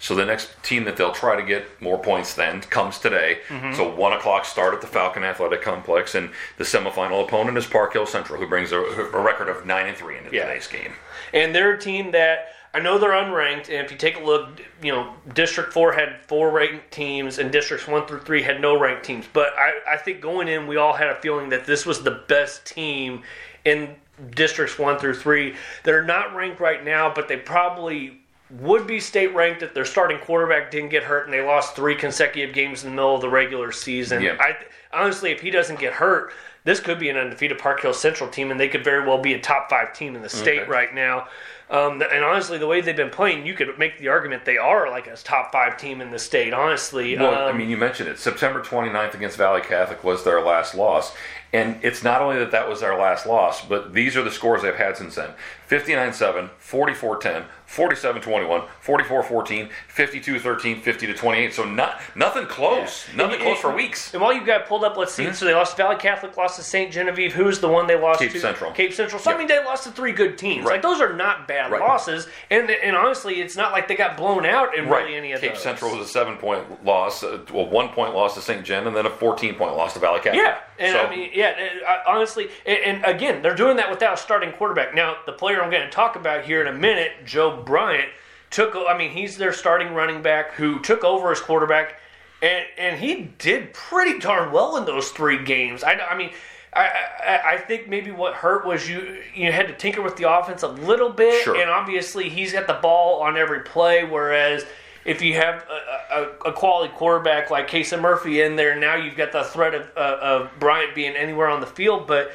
So 0.00 0.14
the 0.14 0.26
next 0.26 0.50
team 0.62 0.84
that 0.84 0.96
they'll 0.96 1.12
try 1.12 1.34
to 1.36 1.42
get 1.42 1.80
more 1.80 1.98
points 1.98 2.34
than 2.34 2.60
comes 2.62 2.98
today. 2.98 3.38
Mm-hmm. 3.48 3.74
So 3.74 3.94
one 3.94 4.12
o'clock 4.12 4.44
start 4.44 4.74
at 4.74 4.80
the 4.82 4.86
Falcon 4.86 5.24
Athletic 5.24 5.62
Complex, 5.62 6.14
and 6.14 6.30
the 6.58 6.64
semifinal 6.64 7.24
opponent 7.24 7.56
is 7.56 7.64
Park 7.66 7.92
Hills 7.94 8.10
Central, 8.12 8.38
who 8.38 8.46
brings 8.46 8.72
a, 8.72 8.80
a 8.80 9.20
record 9.22 9.48
of 9.48 9.64
nine 9.64 9.86
and 9.86 9.96
three 9.96 10.18
into 10.18 10.34
Yeah. 10.34 10.46
today's 10.46 10.66
game. 10.66 10.92
And 11.32 11.54
they're 11.54 11.72
a 11.74 11.80
team 11.80 12.10
that 12.10 12.48
I 12.74 12.80
know 12.80 12.98
they're 12.98 13.12
unranked, 13.12 13.68
and 13.68 13.84
if 13.84 13.92
you 13.92 13.96
take 13.96 14.16
a 14.16 14.24
look, 14.24 14.60
you 14.82 14.90
know, 14.90 15.14
District 15.32 15.72
4 15.72 15.92
had 15.92 16.20
four 16.26 16.50
ranked 16.50 16.90
teams, 16.90 17.38
and 17.38 17.52
Districts 17.52 17.86
1 17.86 18.06
through 18.08 18.20
3 18.20 18.42
had 18.42 18.60
no 18.60 18.78
ranked 18.78 19.04
teams. 19.04 19.26
But 19.32 19.54
I, 19.56 19.94
I 19.94 19.96
think 19.96 20.20
going 20.20 20.48
in, 20.48 20.66
we 20.66 20.76
all 20.76 20.92
had 20.92 21.08
a 21.08 21.14
feeling 21.20 21.48
that 21.50 21.66
this 21.66 21.86
was 21.86 22.02
the 22.02 22.22
best 22.26 22.66
team 22.66 23.22
in 23.64 23.94
Districts 24.34 24.76
1 24.76 24.98
through 24.98 25.14
3. 25.14 25.54
They're 25.84 26.02
not 26.02 26.34
ranked 26.34 26.58
right 26.58 26.84
now, 26.84 27.12
but 27.14 27.28
they 27.28 27.36
probably 27.36 28.20
would 28.50 28.86
be 28.86 28.98
state 28.98 29.34
ranked 29.34 29.62
if 29.62 29.72
their 29.72 29.84
starting 29.84 30.18
quarterback 30.18 30.70
didn't 30.70 30.90
get 30.90 31.04
hurt 31.04 31.24
and 31.24 31.32
they 31.32 31.40
lost 31.40 31.74
three 31.74 31.94
consecutive 31.94 32.54
games 32.54 32.84
in 32.84 32.90
the 32.90 32.96
middle 32.96 33.14
of 33.14 33.20
the 33.20 33.28
regular 33.28 33.72
season. 33.72 34.22
I 34.40 34.56
honestly, 34.92 35.30
if 35.30 35.40
he 35.40 35.50
doesn't 35.50 35.78
get 35.80 35.94
hurt, 35.94 36.32
this 36.64 36.80
could 36.80 36.98
be 36.98 37.10
an 37.10 37.16
undefeated 37.16 37.58
Park 37.58 37.82
Hills 37.82 38.00
Central 38.00 38.28
team, 38.28 38.50
and 38.50 38.58
they 38.58 38.68
could 38.68 38.82
very 38.82 39.06
well 39.06 39.18
be 39.18 39.34
a 39.34 39.40
top 39.40 39.68
five 39.68 39.92
team 39.92 40.16
in 40.16 40.22
the 40.22 40.28
state 40.28 40.60
Okay. 40.62 40.70
right 40.70 40.94
now. 40.94 41.28
Um, 41.70 42.02
and 42.02 42.22
honestly, 42.24 42.58
the 42.58 42.66
way 42.66 42.80
they've 42.80 42.94
been 42.96 43.10
playing, 43.10 43.46
you 43.46 43.54
could 43.54 43.78
make 43.78 43.98
the 43.98 44.08
argument 44.08 44.44
they 44.44 44.58
are 44.58 44.90
like 44.90 45.06
a 45.06 45.16
top 45.16 45.50
five 45.52 45.76
team 45.78 46.00
in 46.00 46.10
the 46.10 46.18
state. 46.18 46.52
Honestly, 46.52 47.16
Well, 47.18 47.34
I 47.34 47.50
Um, 47.50 47.58
mean, 47.58 47.68
you 47.70 47.76
mentioned 47.76 48.08
it. 48.08 48.18
September 48.18 48.60
29th 48.60 49.14
against 49.14 49.36
Valle 49.38 49.60
Catholic 49.60 50.04
was 50.04 50.24
their 50.24 50.40
last 50.40 50.74
loss. 50.74 51.14
And 51.54 51.78
it's 51.82 52.02
not 52.02 52.20
only 52.20 52.36
that 52.40 52.50
that 52.50 52.68
was 52.68 52.80
their 52.80 52.96
last 52.96 53.26
loss, 53.26 53.64
but 53.64 53.94
these 53.94 54.16
are 54.16 54.22
the 54.22 54.30
scores 54.32 54.62
they've 54.62 54.74
had 54.74 54.96
since 54.96 55.14
then 55.14 55.30
59 55.68 56.12
7, 56.12 56.50
44 56.58 57.16
10, 57.16 57.44
47 57.64 58.20
21, 58.20 58.62
44 58.80 59.22
14, 59.22 59.70
52 59.86 60.40
13, 60.40 60.80
50 60.82 61.06
to 61.06 61.14
28. 61.14 61.54
So 61.54 61.64
not, 61.64 62.00
nothing 62.16 62.46
close. 62.46 63.06
Nothing 63.14 63.34
And- 63.36 63.42
close 63.44 63.60
for 63.60 63.70
weeks. 63.70 64.12
And 64.12 64.20
while 64.20 64.32
you've 64.32 64.44
got 64.46 64.66
pulled 64.66 64.82
up, 64.84 64.96
let's 64.96 65.14
see. 65.14 65.32
So 65.32 65.44
they 65.44 65.54
lost 65.54 65.76
Valle 65.76 65.94
Catholic, 65.96 66.36
lost 66.36 66.53
to 66.56 66.62
St. 66.62 66.92
Genevieve. 66.92 67.32
Who's 67.32 67.58
the 67.60 67.68
one 67.68 67.86
they 67.86 67.96
lost 67.96 68.18
to 68.20 68.26
Cape 68.26 68.32
to? 68.34 68.40
Central. 68.40 68.70
Cape 68.72 68.92
Central. 68.92 69.20
So 69.20 69.30
Yeah. 69.30 69.36
I 69.36 69.38
mean, 69.38 69.48
they 69.48 69.58
lost 69.64 69.84
to 69.84 69.90
three 69.90 70.12
good 70.12 70.36
teams. 70.38 70.64
Right. 70.64 70.72
Like 70.74 70.82
those 70.82 71.00
are 71.00 71.12
not 71.12 71.46
bad 71.48 71.70
Right. 71.70 71.80
losses. 71.80 72.28
And 72.50 72.70
and 72.70 72.96
honestly, 72.96 73.40
it's 73.40 73.56
not 73.56 73.72
like 73.72 73.88
they 73.88 73.94
got 73.96 74.16
blown 74.16 74.44
out 74.46 74.76
in 74.76 74.88
Right. 74.88 75.04
really 75.04 75.16
any 75.16 75.32
of 75.32 75.40
Cape 75.40 75.54
those. 75.54 75.62
Central 75.62 75.90
was 75.96 76.06
a 76.06 76.10
seven 76.10 76.36
point 76.36 76.84
loss, 76.84 77.22
uh, 77.22 77.38
well, 77.52 77.66
one 77.66 77.88
point 77.90 78.14
loss 78.14 78.34
to 78.34 78.40
St. 78.40 78.62
Jen, 78.64 78.86
and 78.86 78.96
then 78.96 79.06
a 79.06 79.10
14 79.10 79.54
point 79.54 79.76
loss 79.76 79.94
to 79.94 79.98
Valle 79.98 80.16
Catholic. 80.18 80.36
Yeah, 80.36 80.56
and 80.78 80.92
So- 80.92 81.02
I 81.06 81.10
mean, 81.10 81.30
yeah, 81.32 81.54
uh, 81.86 81.98
honestly, 82.06 82.50
and, 82.66 82.78
and 82.78 83.04
again, 83.04 83.42
they're 83.42 83.54
doing 83.54 83.76
that 83.76 83.90
without 83.90 84.14
a 84.14 84.16
starting 84.16 84.52
quarterback. 84.52 84.94
Now, 84.94 85.16
the 85.26 85.32
player 85.32 85.62
I'm 85.62 85.70
going 85.70 85.82
to 85.84 85.90
talk 85.90 86.16
about 86.16 86.44
here 86.44 86.60
in 86.60 86.66
a 86.66 86.72
minute, 86.72 87.24
Joe 87.24 87.50
Bryant, 87.64 88.08
took. 88.50 88.76
I 88.76 88.96
mean, 88.96 89.10
he's 89.10 89.36
their 89.36 89.52
starting 89.52 89.94
running 89.94 90.22
back 90.22 90.52
who 90.54 90.78
took 90.78 91.02
over 91.02 91.32
as 91.32 91.40
quarterback, 91.40 91.98
and 92.44 92.64
and 92.78 93.00
he 93.00 93.30
did 93.38 93.72
pretty 93.72 94.18
darn 94.18 94.52
well 94.52 94.76
in 94.76 94.84
those 94.84 95.08
three 95.10 95.44
games. 95.44 95.82
I, 95.82 95.92
I 95.94 96.16
mean. 96.16 96.30
I, 96.76 96.90
I, 97.24 97.40
I 97.52 97.56
think 97.58 97.88
maybe 97.88 98.10
what 98.10 98.34
hurt 98.34 98.66
was 98.66 98.88
you 98.90 99.18
you 99.32 99.52
had 99.52 99.68
to 99.68 99.74
tinker 99.74 100.02
with 100.02 100.16
the 100.16 100.28
offense 100.28 100.64
a 100.64 100.68
little 100.68 101.08
bit, 101.08 101.44
Sure. 101.44 101.54
and 101.54 101.70
obviously 101.70 102.28
he's 102.28 102.52
got 102.52 102.66
the 102.66 102.80
ball 102.82 103.22
on 103.22 103.36
every 103.36 103.60
play. 103.60 104.02
Whereas 104.02 104.64
if 105.04 105.22
you 105.22 105.34
have 105.34 105.64
a, 105.70 106.14
a, 106.46 106.50
a 106.50 106.52
quality 106.52 106.92
quarterback 106.96 107.48
like 107.48 107.68
Casey 107.68 107.96
Murphy 107.96 108.40
in 108.40 108.56
there, 108.56 108.74
now 108.74 108.96
you've 108.96 109.14
got 109.16 109.30
the 109.30 109.44
threat 109.44 109.72
of, 109.72 109.88
uh, 109.96 110.18
of 110.20 110.50
Bryant 110.58 110.96
being 110.96 111.14
anywhere 111.14 111.46
on 111.48 111.60
the 111.60 111.66
field. 111.68 112.08
But 112.08 112.32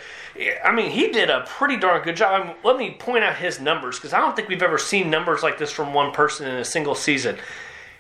I 0.64 0.72
mean, 0.72 0.90
he 0.90 1.10
did 1.12 1.30
a 1.30 1.42
pretty 1.42 1.76
darn 1.76 2.02
good 2.02 2.16
job. 2.16 2.42
I 2.42 2.48
mean, 2.48 2.56
let 2.64 2.78
me 2.78 2.92
point 2.98 3.26
out 3.26 3.36
his 3.36 3.60
numbers 3.60 3.98
because 3.98 4.14
I 4.14 4.22
don't 4.22 4.38
think 4.38 4.48
we've 4.48 4.64
ever 4.64 4.78
seen 4.78 5.10
numbers 5.10 5.44
like 5.44 5.58
this 5.58 5.70
from 5.74 5.94
one 5.94 6.14
person 6.14 6.48
in 6.48 6.56
a 6.56 6.64
single 6.64 6.96
season. 6.96 7.38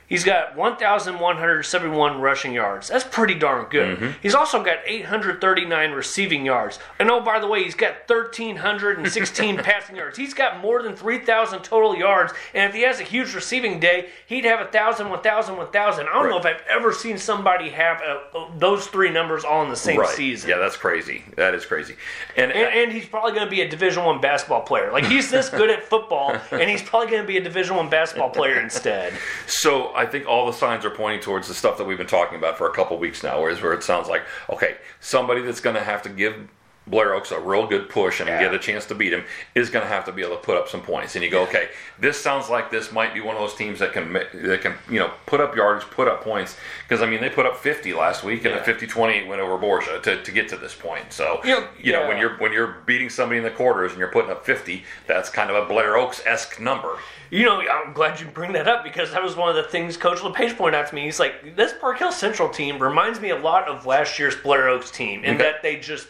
He's 0.09 0.23
got 0.23 0.55
1,171 0.55 2.19
rushing 2.19 2.51
yards. 2.51 2.89
That's 2.89 3.03
pretty 3.03 3.35
darn 3.35 3.67
good. 3.69 3.97
Mm-hmm. 3.97 4.11
He's 4.21 4.35
also 4.35 4.63
got 4.63 4.79
839 4.85 5.91
receiving 5.91 6.45
yards. 6.45 6.79
And 6.99 7.09
oh, 7.09 7.21
by 7.21 7.39
the 7.39 7.47
way, 7.47 7.63
he's 7.63 7.75
got 7.75 8.09
1,316 8.09 9.57
passing 9.63 9.95
yards. 9.95 10.17
He's 10.17 10.33
got 10.33 10.59
more 10.59 10.81
than 10.81 10.95
3,000 10.95 11.61
total 11.61 11.95
yards. 11.95 12.33
And 12.53 12.67
if 12.69 12.75
he 12.75 12.81
has 12.81 12.99
a 12.99 13.03
huge 13.03 13.33
receiving 13.35 13.79
day, 13.79 14.09
he'd 14.25 14.45
have 14.45 14.59
1,000, 14.59 15.09
1,000, 15.09 15.57
1,000. 15.57 16.07
I 16.07 16.13
don't 16.13 16.29
know 16.29 16.39
if 16.39 16.45
I've 16.45 16.63
ever 16.69 16.91
seen 16.91 17.17
somebody 17.17 17.69
have 17.69 18.01
uh, 18.01 18.47
those 18.57 18.87
three 18.87 19.11
numbers 19.11 19.45
all 19.45 19.63
in 19.63 19.69
the 19.69 19.75
same 19.75 19.99
right. 19.99 20.09
season. 20.09 20.49
Yeah, 20.49 20.57
that's 20.57 20.75
crazy. 20.75 21.23
That 21.35 21.53
is 21.53 21.65
crazy. 21.65 21.95
And, 22.35 22.51
And, 22.51 22.73
and 22.73 22.91
he's 22.91 23.05
probably 23.05 23.33
going 23.33 23.45
to 23.45 23.51
be 23.51 23.61
a 23.61 23.69
Division 23.69 24.03
One 24.03 24.19
basketball 24.19 24.61
player. 24.61 24.91
Like 24.91 25.05
he's 25.05 25.29
this 25.29 25.49
good 25.49 25.69
at 25.69 25.83
football, 25.83 26.35
and 26.51 26.69
he's 26.69 26.81
probably 26.81 27.11
going 27.11 27.21
to 27.21 27.27
be 27.27 27.37
a 27.37 27.43
Division 27.43 27.75
One 27.75 27.89
basketball 27.89 28.31
player 28.31 28.59
instead. 28.59 29.13
So 29.45 29.93
I 29.99 30.05
think 30.05 30.25
all 30.27 30.45
the 30.45 30.53
signs 30.53 30.85
are 30.85 30.89
pointing 30.89 31.19
towards 31.19 31.49
the 31.49 31.53
stuff 31.53 31.77
that 31.77 31.83
we've 31.83 31.97
been 31.97 32.07
talking 32.07 32.37
about 32.37 32.57
for 32.57 32.69
a 32.69 32.73
couple 32.73 32.97
weeks 32.97 33.21
now, 33.21 33.45
is 33.47 33.61
where 33.61 33.73
it 33.73 33.83
sounds 33.83 34.07
like 34.07 34.23
okay, 34.49 34.77
somebody 35.01 35.41
that's 35.41 35.59
going 35.59 35.75
to 35.75 35.83
have 35.83 36.01
to 36.03 36.09
give 36.09 36.47
Blair 36.89 37.13
Oaks 37.13 37.31
a 37.31 37.39
real 37.39 37.67
good 37.67 37.87
push 37.89 38.19
and 38.19 38.27
Yeah. 38.27 38.39
get 38.41 38.53
a 38.53 38.59
chance 38.59 38.85
to 38.87 38.95
beat 38.95 39.13
him 39.13 39.23
is 39.55 39.69
going 39.69 39.83
to 39.85 39.89
have 39.93 40.05
to 40.05 40.11
be 40.11 40.23
able 40.23 40.35
to 40.37 40.41
put 40.41 40.57
up 40.57 40.67
some 40.67 40.81
points. 40.81 41.15
And 41.15 41.23
you 41.23 41.29
go, 41.29 41.43
okay, 41.43 41.69
this 41.99 42.19
sounds 42.19 42.49
like 42.49 42.71
this 42.71 42.91
might 42.91 43.13
be 43.13 43.21
one 43.21 43.35
of 43.35 43.41
those 43.41 43.55
teams 43.55 43.79
that 43.79 43.93
can 43.93 44.13
that 44.13 44.59
can 44.61 44.73
you 44.89 44.99
know 44.99 45.11
put 45.25 45.39
up 45.39 45.55
yardage, 45.55 45.83
put 45.91 46.07
up 46.07 46.23
points. 46.23 46.57
Because 46.87 47.01
I 47.01 47.05
mean, 47.05 47.21
they 47.21 47.29
put 47.29 47.45
up 47.45 47.57
50 47.57 47.93
last 47.93 48.23
week 48.23 48.45
and 48.45 48.55
Yeah. 48.55 48.61
a 48.61 48.63
50-28 48.63 49.27
win 49.27 49.39
over 49.39 49.57
Borgia 49.57 49.99
to, 50.01 50.21
to 50.23 50.31
get 50.31 50.49
to 50.49 50.57
this 50.57 50.73
point. 50.75 51.13
So 51.13 51.41
you 51.45 51.55
know 51.55 51.67
yeah. 52.01 52.07
when 52.07 52.17
you're 52.17 52.37
when 52.37 52.51
you're 52.53 52.77
beating 52.85 53.09
somebody 53.09 53.37
in 53.37 53.43
the 53.43 53.51
quarters 53.51 53.91
and 53.91 53.99
you're 53.99 54.09
putting 54.11 54.31
up 54.31 54.45
50, 54.45 54.83
that's 55.07 55.29
kind 55.29 55.49
of 55.49 55.55
a 55.55 55.65
Blair 55.67 55.95
Oaks 55.97 56.21
esque 56.25 56.59
number. 56.59 56.97
You 57.31 57.45
know, 57.45 57.61
I'm 57.61 57.93
glad 57.93 58.19
you 58.19 58.25
bring 58.25 58.53
that 58.53 58.67
up 58.67 58.83
because 58.83 59.11
that 59.11 59.21
was 59.21 59.35
one 59.35 59.49
of 59.49 59.55
the 59.55 59.61
things 59.69 59.97
Coach 59.97 60.23
LePage 60.23 60.57
pointed 60.57 60.75
out 60.79 60.87
to 60.87 60.95
me. 60.95 61.03
He's 61.03 61.19
like, 61.19 61.55
this 61.55 61.73
Park 61.79 61.99
Hills 61.99 62.15
Central 62.17 62.49
team 62.49 62.81
reminds 62.81 63.19
me 63.21 63.29
a 63.29 63.37
lot 63.37 63.67
of 63.67 63.85
last 63.85 64.17
year's 64.17 64.35
Blair 64.35 64.67
Oaks 64.67 64.89
team 64.89 65.23
in 65.23 65.35
Okay. 65.35 65.43
that 65.43 65.61
they 65.61 65.75
just 65.75 66.07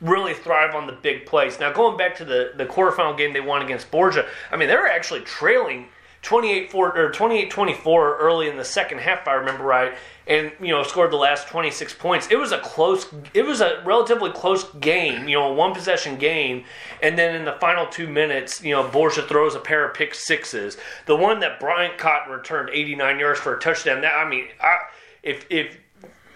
really 0.00 0.34
thrive 0.34 0.74
on 0.74 0.86
the 0.86 0.92
big 0.92 1.26
plays. 1.26 1.58
Now, 1.58 1.72
going 1.72 1.96
back 1.96 2.16
to 2.16 2.24
the, 2.24 2.52
the 2.56 2.66
quarterfinal 2.66 3.16
game 3.16 3.32
they 3.32 3.40
won 3.40 3.62
against 3.62 3.90
Borgia, 3.90 4.26
I 4.50 4.56
mean, 4.56 4.68
they 4.68 4.76
were 4.76 4.86
actually 4.86 5.20
trailing 5.20 5.88
28 6.22 6.70
4, 6.70 6.98
or 6.98 7.10
28 7.12 7.50
24 7.50 8.18
early 8.18 8.48
in 8.48 8.56
the 8.56 8.64
second 8.64 8.98
half, 8.98 9.22
if 9.22 9.28
I 9.28 9.34
remember 9.34 9.64
right, 9.64 9.94
and, 10.26 10.52
you 10.60 10.68
know, 10.68 10.82
scored 10.82 11.12
the 11.12 11.16
last 11.16 11.48
26 11.48 11.94
points. 11.94 12.28
It 12.30 12.36
was 12.36 12.52
a 12.52 12.58
close, 12.58 13.06
it 13.34 13.42
was 13.42 13.60
a 13.60 13.82
relatively 13.84 14.30
close 14.30 14.64
game, 14.74 15.28
you 15.28 15.38
know, 15.38 15.50
a 15.50 15.54
one 15.54 15.72
possession 15.72 16.16
game. 16.16 16.64
And 17.02 17.16
then 17.16 17.34
in 17.34 17.44
the 17.44 17.52
final 17.54 17.86
two 17.86 18.08
minutes, 18.08 18.62
you 18.62 18.74
know, 18.74 18.86
Borgia 18.88 19.22
throws 19.22 19.54
a 19.54 19.60
pair 19.60 19.88
of 19.88 19.94
pick 19.94 20.14
sixes. 20.14 20.76
The 21.06 21.16
one 21.16 21.40
that 21.40 21.60
Bryant 21.60 21.98
Cotton 21.98 22.32
returned 22.32 22.70
89 22.70 23.18
yards 23.18 23.40
for 23.40 23.56
a 23.56 23.60
touchdown. 23.60 24.02
That, 24.02 24.14
I 24.14 24.28
mean, 24.28 24.48
I, 24.60 24.78
if, 25.22 25.46
if, 25.50 25.78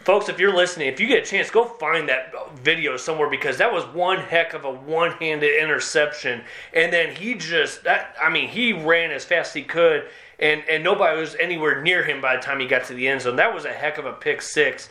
folks, 0.05 0.29
if 0.29 0.39
you're 0.39 0.55
listening, 0.55 0.89
if 0.89 1.01
you 1.01 1.07
get 1.07 1.23
a 1.23 1.27
chance, 1.27 1.51
go 1.51 1.65
find 1.65 2.09
that 2.09 2.35
video 2.59 2.97
somewhere 2.97 3.29
because 3.29 3.59
that 3.59 3.73
was 3.73 3.85
one 3.87 4.19
heck 4.19 4.55
of 4.55 4.65
a 4.65 4.71
one-handed 4.71 5.63
interception. 5.63 6.43
And 6.73 6.93
then 6.93 7.15
he 7.15 7.35
just, 7.35 7.85
that, 7.85 8.15
I 8.21 8.29
mean, 8.31 8.49
he 8.49 8.73
ran 8.73 9.11
as 9.11 9.25
fast 9.25 9.51
as 9.51 9.55
he 9.55 9.63
could, 9.63 10.05
and 10.39 10.63
and 10.69 10.83
nobody 10.83 11.19
was 11.19 11.37
anywhere 11.37 11.81
near 11.83 12.05
him 12.05 12.21
by 12.21 12.37
the 12.37 12.43
time 12.43 12.59
he 12.61 12.67
got 12.67 12.85
to 12.85 12.95
the 12.95 13.09
end 13.09 13.23
zone. 13.23 13.37
That 13.37 13.55
was 13.55 13.65
a 13.65 13.73
heck 13.73 13.99
of 13.99 14.07
a 14.07 14.13
pick 14.13 14.43
six. 14.43 14.89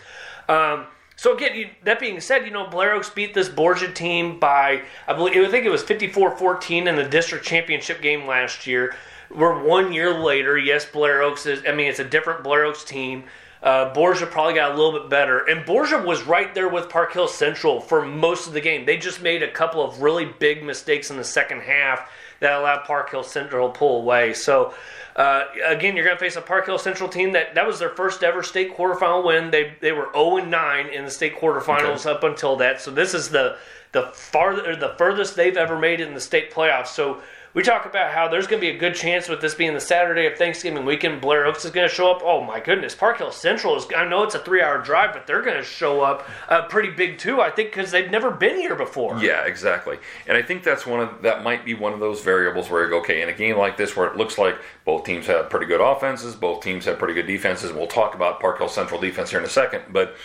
Um, 0.48 0.86
so 1.18 1.36
again, 1.36 1.56
you, 1.56 1.70
that 1.84 2.00
being 2.00 2.20
said, 2.20 2.46
you 2.46 2.52
know 2.52 2.68
Blair 2.68 2.94
Oaks 2.94 3.10
beat 3.10 3.34
this 3.34 3.50
Borgia 3.50 3.92
team 3.92 4.40
by 4.40 4.84
I 5.08 5.14
believe 5.14 5.36
I 5.36 5.52
think 5.52 5.66
it 5.66 5.70
was 5.70 5.84
54-14 5.84 6.88
in 6.88 6.96
the 6.96 7.04
district 7.04 7.46
championship 7.46 8.02
game 8.02 8.26
last 8.26 8.66
year. 8.66 8.96
We're 9.30 9.64
one 9.64 9.94
year 9.94 10.14
later. 10.14 10.58
Yes, 10.58 10.86
Blair 10.86 11.22
Oaks 11.22 11.46
is. 11.46 11.64
I 11.68 11.74
mean, 11.74 11.88
it's 11.88 12.00
a 12.00 12.06
different 12.06 12.44
Blair 12.44 12.66
Oaks 12.66 12.84
team. 12.84 13.26
Uh, 13.62 13.94
Borgia 13.94 14.26
probably 14.26 14.56
got 14.56 14.72
a 14.72 14.76
little 14.76 15.00
bit 15.00 15.10
better, 15.10 15.46
and 15.48 15.66
Borgia 15.66 16.02
was 16.02 16.24
right 16.24 16.54
there 16.56 16.68
with 16.68 16.90
Park 16.90 17.14
Hills 17.14 17.34
Central 17.34 17.80
for 17.80 18.04
most 18.04 18.48
of 18.48 18.54
the 18.54 18.62
game. 18.62 18.86
They 18.86 18.98
just 18.98 19.22
made 19.22 19.44
a 19.44 19.52
couple 19.52 19.84
of 19.84 20.02
really 20.02 20.26
big 20.26 20.64
mistakes 20.64 21.12
in 21.12 21.18
the 21.18 21.24
second 21.24 21.62
half 21.62 22.10
that 22.40 22.54
allowed 22.54 22.86
Park 22.86 23.12
Hills 23.12 23.32
Central 23.32 23.72
to 23.72 23.78
pull 23.78 24.02
away. 24.02 24.34
So, 24.34 24.74
uh, 25.16 25.44
again, 25.64 25.96
you're 25.96 26.06
going 26.06 26.18
to 26.18 26.20
face 26.20 26.38
a 26.38 26.42
Park 26.42 26.66
Hills 26.66 26.82
Central 26.82 27.08
team 27.08 27.34
that 27.34 27.54
that 27.54 27.68
was 27.68 27.78
their 27.78 27.90
first 27.90 28.24
ever 28.24 28.42
state 28.42 28.76
quarterfinal 28.76 29.24
win. 29.24 29.52
They 29.52 29.74
they 29.80 29.92
were 29.92 30.10
0 30.14 30.38
and 30.38 30.50
9 30.50 30.88
in 30.88 31.06
the 31.06 31.12
state 31.12 31.36
quarterfinals 31.36 32.08
up 32.08 32.24
until 32.24 32.56
that. 32.58 32.82
So 32.82 32.90
this 32.90 33.14
is 33.14 33.30
the 33.30 33.58
the 33.92 34.08
farther 34.14 34.76
the 34.76 34.96
furthest 34.98 35.36
they've 35.36 35.58
ever 35.58 35.78
made 35.78 36.02
in 36.02 36.14
the 36.16 36.20
state 36.20 36.52
playoffs. 36.52 36.88
So 36.88 37.22
we 37.54 37.64
talk 37.64 37.86
about 37.86 38.12
how 38.12 38.28
there's 38.28 38.48
going 38.48 38.62
to 38.62 38.68
be 38.68 38.76
a 38.76 38.80
good 38.80 38.96
chance 38.96 39.28
with 39.28 39.42
this 39.42 39.54
being 39.54 39.74
the 39.74 39.82
Saturday 39.82 40.26
of 40.26 40.38
Thanksgiving 40.38 40.86
weekend. 40.86 41.22
Blair 41.22 41.46
Oaks 41.46 41.66
is 41.66 41.72
going 41.72 41.88
to 41.88 41.94
show 41.94 42.12
up. 42.12 42.22
Oh 42.24 42.44
my 42.44 42.60
goodness, 42.60 42.96
Park 42.96 43.18
Hills 43.18 43.36
Central 43.36 43.76
is. 43.76 43.86
I 43.96 44.08
know 44.08 44.24
it's 44.24 44.36
a 44.36 44.40
three-hour 44.40 44.80
drive, 44.80 45.14
but 45.14 45.28
they're 45.28 45.42
going 45.42 45.58
to 45.58 45.64
show 45.64 46.02
up 46.02 46.28
uh, 46.48 46.64
pretty 46.68 46.92
big 46.92 47.18
too. 47.18 47.42
I 47.42 47.50
think 47.50 47.72
because 47.72 47.92
they've 47.92 48.10
never 48.10 48.32
been 48.32 48.58
here 48.58 48.76
before. 48.76 49.18
Yeah, 49.18 49.46
exactly. 49.46 49.98
And 50.28 50.38
I 50.38 50.42
think 50.42 50.64
that's 50.64 50.86
one 50.86 51.02
of 51.02 51.22
that 51.24 51.44
might 51.44 51.66
be 51.66 51.74
one 51.74 51.94
of 51.94 52.00
those 52.00 52.22
variables 52.22 52.70
where 52.70 52.84
you 52.84 52.90
go, 52.90 53.00
okay, 53.00 53.22
in 53.22 53.30
a 53.30 53.34
game 53.34 53.58
like 53.58 53.78
this 53.78 53.96
where 53.96 54.08
it 54.08 54.16
looks 54.16 54.38
like 54.38 54.58
both 54.86 55.04
teams 55.04 55.28
have 55.28 55.50
pretty 55.50 55.66
good 55.66 55.82
offenses, 55.82 56.36
both 56.36 56.64
teams 56.64 56.86
have 56.86 56.98
pretty 57.00 57.14
good 57.14 57.28
defenses. 57.28 57.70
and 57.70 57.80
We'll 57.80 57.88
talk 57.88 58.16
about 58.16 58.40
Park 58.40 58.60
Hills 58.60 58.74
Central 58.74 59.00
defense 59.02 59.30
here 59.30 59.40
in 59.40 59.46
a 59.46 59.50
second, 59.50 59.84
but 59.90 60.16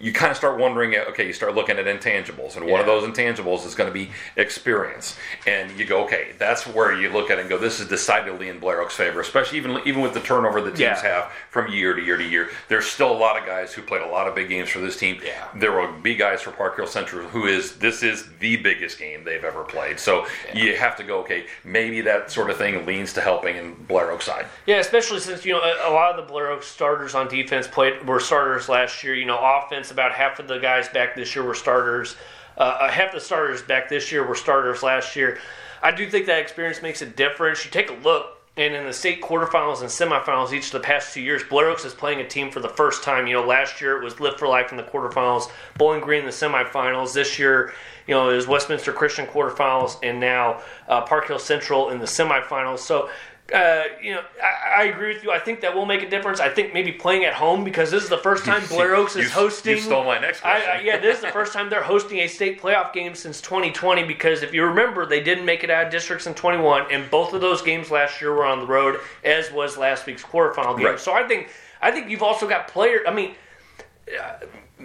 you 0.00 0.12
kind 0.12 0.30
of 0.30 0.36
start 0.36 0.58
wondering, 0.58 0.94
okay, 0.94 1.26
you 1.26 1.32
start 1.32 1.54
looking 1.54 1.78
at 1.78 1.86
intangibles, 1.86 2.56
and 2.56 2.66
one 2.66 2.80
of 2.80 2.86
those 2.86 3.04
intangibles 3.08 3.66
is 3.66 3.74
going 3.74 3.88
to 3.88 3.94
be 3.94 4.10
experience. 4.36 5.16
And 5.46 5.70
you 5.78 5.84
go, 5.84 6.04
okay, 6.04 6.32
that's 6.38 6.66
where 6.66 6.98
you 6.98 7.10
look 7.10 7.30
at 7.30 7.38
it 7.38 7.42
and 7.42 7.50
go, 7.50 7.58
this 7.58 7.80
is 7.80 7.88
decidedly 7.88 8.48
in 8.48 8.58
Blair 8.58 8.80
Oaks' 8.80 8.94
favor, 8.96 9.20
especially 9.20 9.58
even 9.58 9.80
even 9.86 10.00
with 10.02 10.14
the 10.14 10.20
turnover 10.20 10.60
the 10.60 10.70
teams 10.70 10.80
Yeah. 10.80 11.02
have 11.02 11.32
from 11.50 11.70
year 11.72 11.94
to 11.94 12.02
year 12.02 12.16
to 12.16 12.24
year. 12.24 12.50
There's 12.68 12.86
still 12.86 13.10
a 13.10 13.16
lot 13.18 13.38
of 13.38 13.46
guys 13.46 13.72
who 13.72 13.82
played 13.82 14.02
a 14.02 14.06
lot 14.08 14.28
of 14.28 14.34
big 14.34 14.48
games 14.48 14.68
for 14.68 14.80
this 14.80 14.96
team. 14.96 15.18
Yeah. 15.24 15.48
There 15.56 15.72
will 15.72 15.92
be 16.00 16.14
guys 16.14 16.42
for 16.42 16.50
Park 16.52 16.76
Hills 16.76 16.92
Central 16.92 17.26
who 17.28 17.46
is 17.46 17.76
this 17.76 18.02
is 18.02 18.28
the 18.40 18.56
biggest 18.56 18.98
game 18.98 19.24
they've 19.24 19.44
ever 19.44 19.62
played. 19.64 19.98
So 19.98 20.26
you 20.54 20.76
have 20.76 20.96
to 20.96 21.02
go, 21.04 21.18
okay, 21.20 21.46
maybe 21.64 22.00
that 22.02 22.30
sort 22.30 22.50
of 22.50 22.56
thing 22.56 22.84
leans 22.86 23.12
to 23.14 23.20
helping 23.20 23.56
in 23.56 23.74
Blair 23.84 24.10
Oaks 24.10 24.26
side. 24.26 24.46
Yeah, 24.66 24.76
especially 24.76 25.20
since 25.20 25.44
you 25.44 25.52
know 25.52 25.60
a, 25.60 25.90
a 25.90 25.92
lot 25.92 26.10
of 26.10 26.16
the 26.16 26.30
Blair 26.30 26.50
Oak 26.50 26.62
starters 26.62 27.14
on 27.14 27.28
defense 27.28 27.66
played 27.66 28.06
were 28.06 28.20
starters 28.20 28.68
last 28.68 29.02
year. 29.02 29.14
You 29.14 29.24
know, 29.26 29.38
offense 29.38 29.85
about 29.90 30.12
half 30.12 30.38
of 30.38 30.48
the 30.48 30.58
guys 30.58 30.88
back 30.88 31.14
this 31.14 31.34
year 31.34 31.44
were 31.44 31.54
starters. 31.54 32.16
Uh, 32.56 32.88
half 32.88 33.12
the 33.12 33.20
starters 33.20 33.62
back 33.62 33.88
this 33.88 34.10
year 34.10 34.26
were 34.26 34.34
starters 34.34 34.82
last 34.82 35.16
year. 35.16 35.38
I 35.82 35.92
do 35.92 36.08
think 36.08 36.26
that 36.26 36.38
experience 36.38 36.82
makes 36.82 37.02
a 37.02 37.06
difference. 37.06 37.64
You 37.64 37.70
take 37.70 37.90
a 37.90 37.94
look, 37.94 38.38
and 38.56 38.74
in 38.74 38.86
the 38.86 38.92
state 38.92 39.20
quarterfinals 39.20 39.80
and 39.80 39.90
semifinals 39.90 40.52
each 40.52 40.66
of 40.66 40.72
the 40.72 40.80
past 40.80 41.12
two 41.12 41.20
years, 41.20 41.42
Blair 41.44 41.68
Oaks 41.68 41.84
is 41.84 41.92
playing 41.92 42.20
a 42.20 42.26
team 42.26 42.50
for 42.50 42.60
the 42.60 42.68
first 42.68 43.02
time. 43.02 43.26
You 43.26 43.34
know, 43.34 43.46
last 43.46 43.80
year 43.80 43.98
it 43.98 44.02
was 44.02 44.18
Lift 44.18 44.38
for 44.38 44.48
Life 44.48 44.70
in 44.70 44.78
the 44.78 44.82
quarterfinals, 44.82 45.50
Bowling 45.76 46.00
Green 46.00 46.20
in 46.20 46.26
the 46.26 46.32
semifinals. 46.32 47.12
This 47.12 47.38
year, 47.38 47.74
you 48.06 48.14
know, 48.14 48.30
it 48.30 48.36
was 48.36 48.46
Westminster 48.46 48.92
Christian 48.92 49.26
quarterfinals, 49.26 49.98
and 50.02 50.18
now 50.18 50.62
uh, 50.88 51.02
Park 51.02 51.28
Hills 51.28 51.44
Central 51.44 51.90
in 51.90 51.98
the 51.98 52.06
semifinals. 52.06 52.78
So 52.78 53.10
uh, 53.54 53.84
you 54.02 54.12
know, 54.12 54.22
I, 54.42 54.82
I 54.82 54.84
agree 54.86 55.14
with 55.14 55.22
you. 55.22 55.30
I 55.30 55.38
think 55.38 55.60
that 55.60 55.74
will 55.74 55.86
make 55.86 56.02
a 56.02 56.10
difference. 56.10 56.40
I 56.40 56.48
think 56.48 56.74
maybe 56.74 56.90
playing 56.90 57.24
at 57.24 57.32
home 57.34 57.62
because 57.62 57.90
this 57.92 58.02
is 58.02 58.08
the 58.08 58.18
first 58.18 58.44
time 58.44 58.62
Blair 58.68 58.96
Oaks 58.96 59.14
is 59.14 59.24
You- 59.24 59.30
hosting. 59.30 59.76
you 59.76 59.80
stole 59.82 60.04
my 60.04 60.18
next 60.18 60.40
question. 60.40 60.68
I, 60.70 60.80
yeah, 60.80 60.98
this 60.98 61.16
is 61.18 61.22
the 61.22 61.30
first 61.32 61.52
time 61.52 61.70
they're 61.70 61.82
hosting 61.82 62.18
a 62.18 62.26
state 62.26 62.60
playoff 62.60 62.92
game 62.92 63.14
since 63.14 63.40
2020 63.40 64.02
because 64.04 64.42
if 64.42 64.52
you 64.52 64.64
remember, 64.64 65.06
they 65.06 65.20
didn't 65.22 65.44
make 65.44 65.62
it 65.62 65.70
out 65.70 65.86
of 65.86 65.92
districts 65.92 66.26
in 66.26 66.34
21, 66.34 66.86
and 66.90 67.08
both 67.10 67.32
of 67.34 67.40
those 67.40 67.62
games 67.62 67.90
last 67.90 68.20
year 68.20 68.34
were 68.34 68.44
on 68.46 68.58
the 68.60 68.66
road, 68.66 68.98
as 69.24 69.50
was 69.52 69.76
last 69.78 70.06
week's 70.06 70.22
quarterfinal 70.24 70.76
game. 70.76 70.86
Right. 70.86 71.00
So 71.00 71.12
I 71.12 71.26
think 71.28 71.50
I 71.80 71.90
think 71.92 72.10
you've 72.10 72.22
also 72.24 72.48
got 72.48 72.66
players. 72.68 73.02
I 73.06 73.12
mean. 73.14 73.34
uh, 74.20 74.38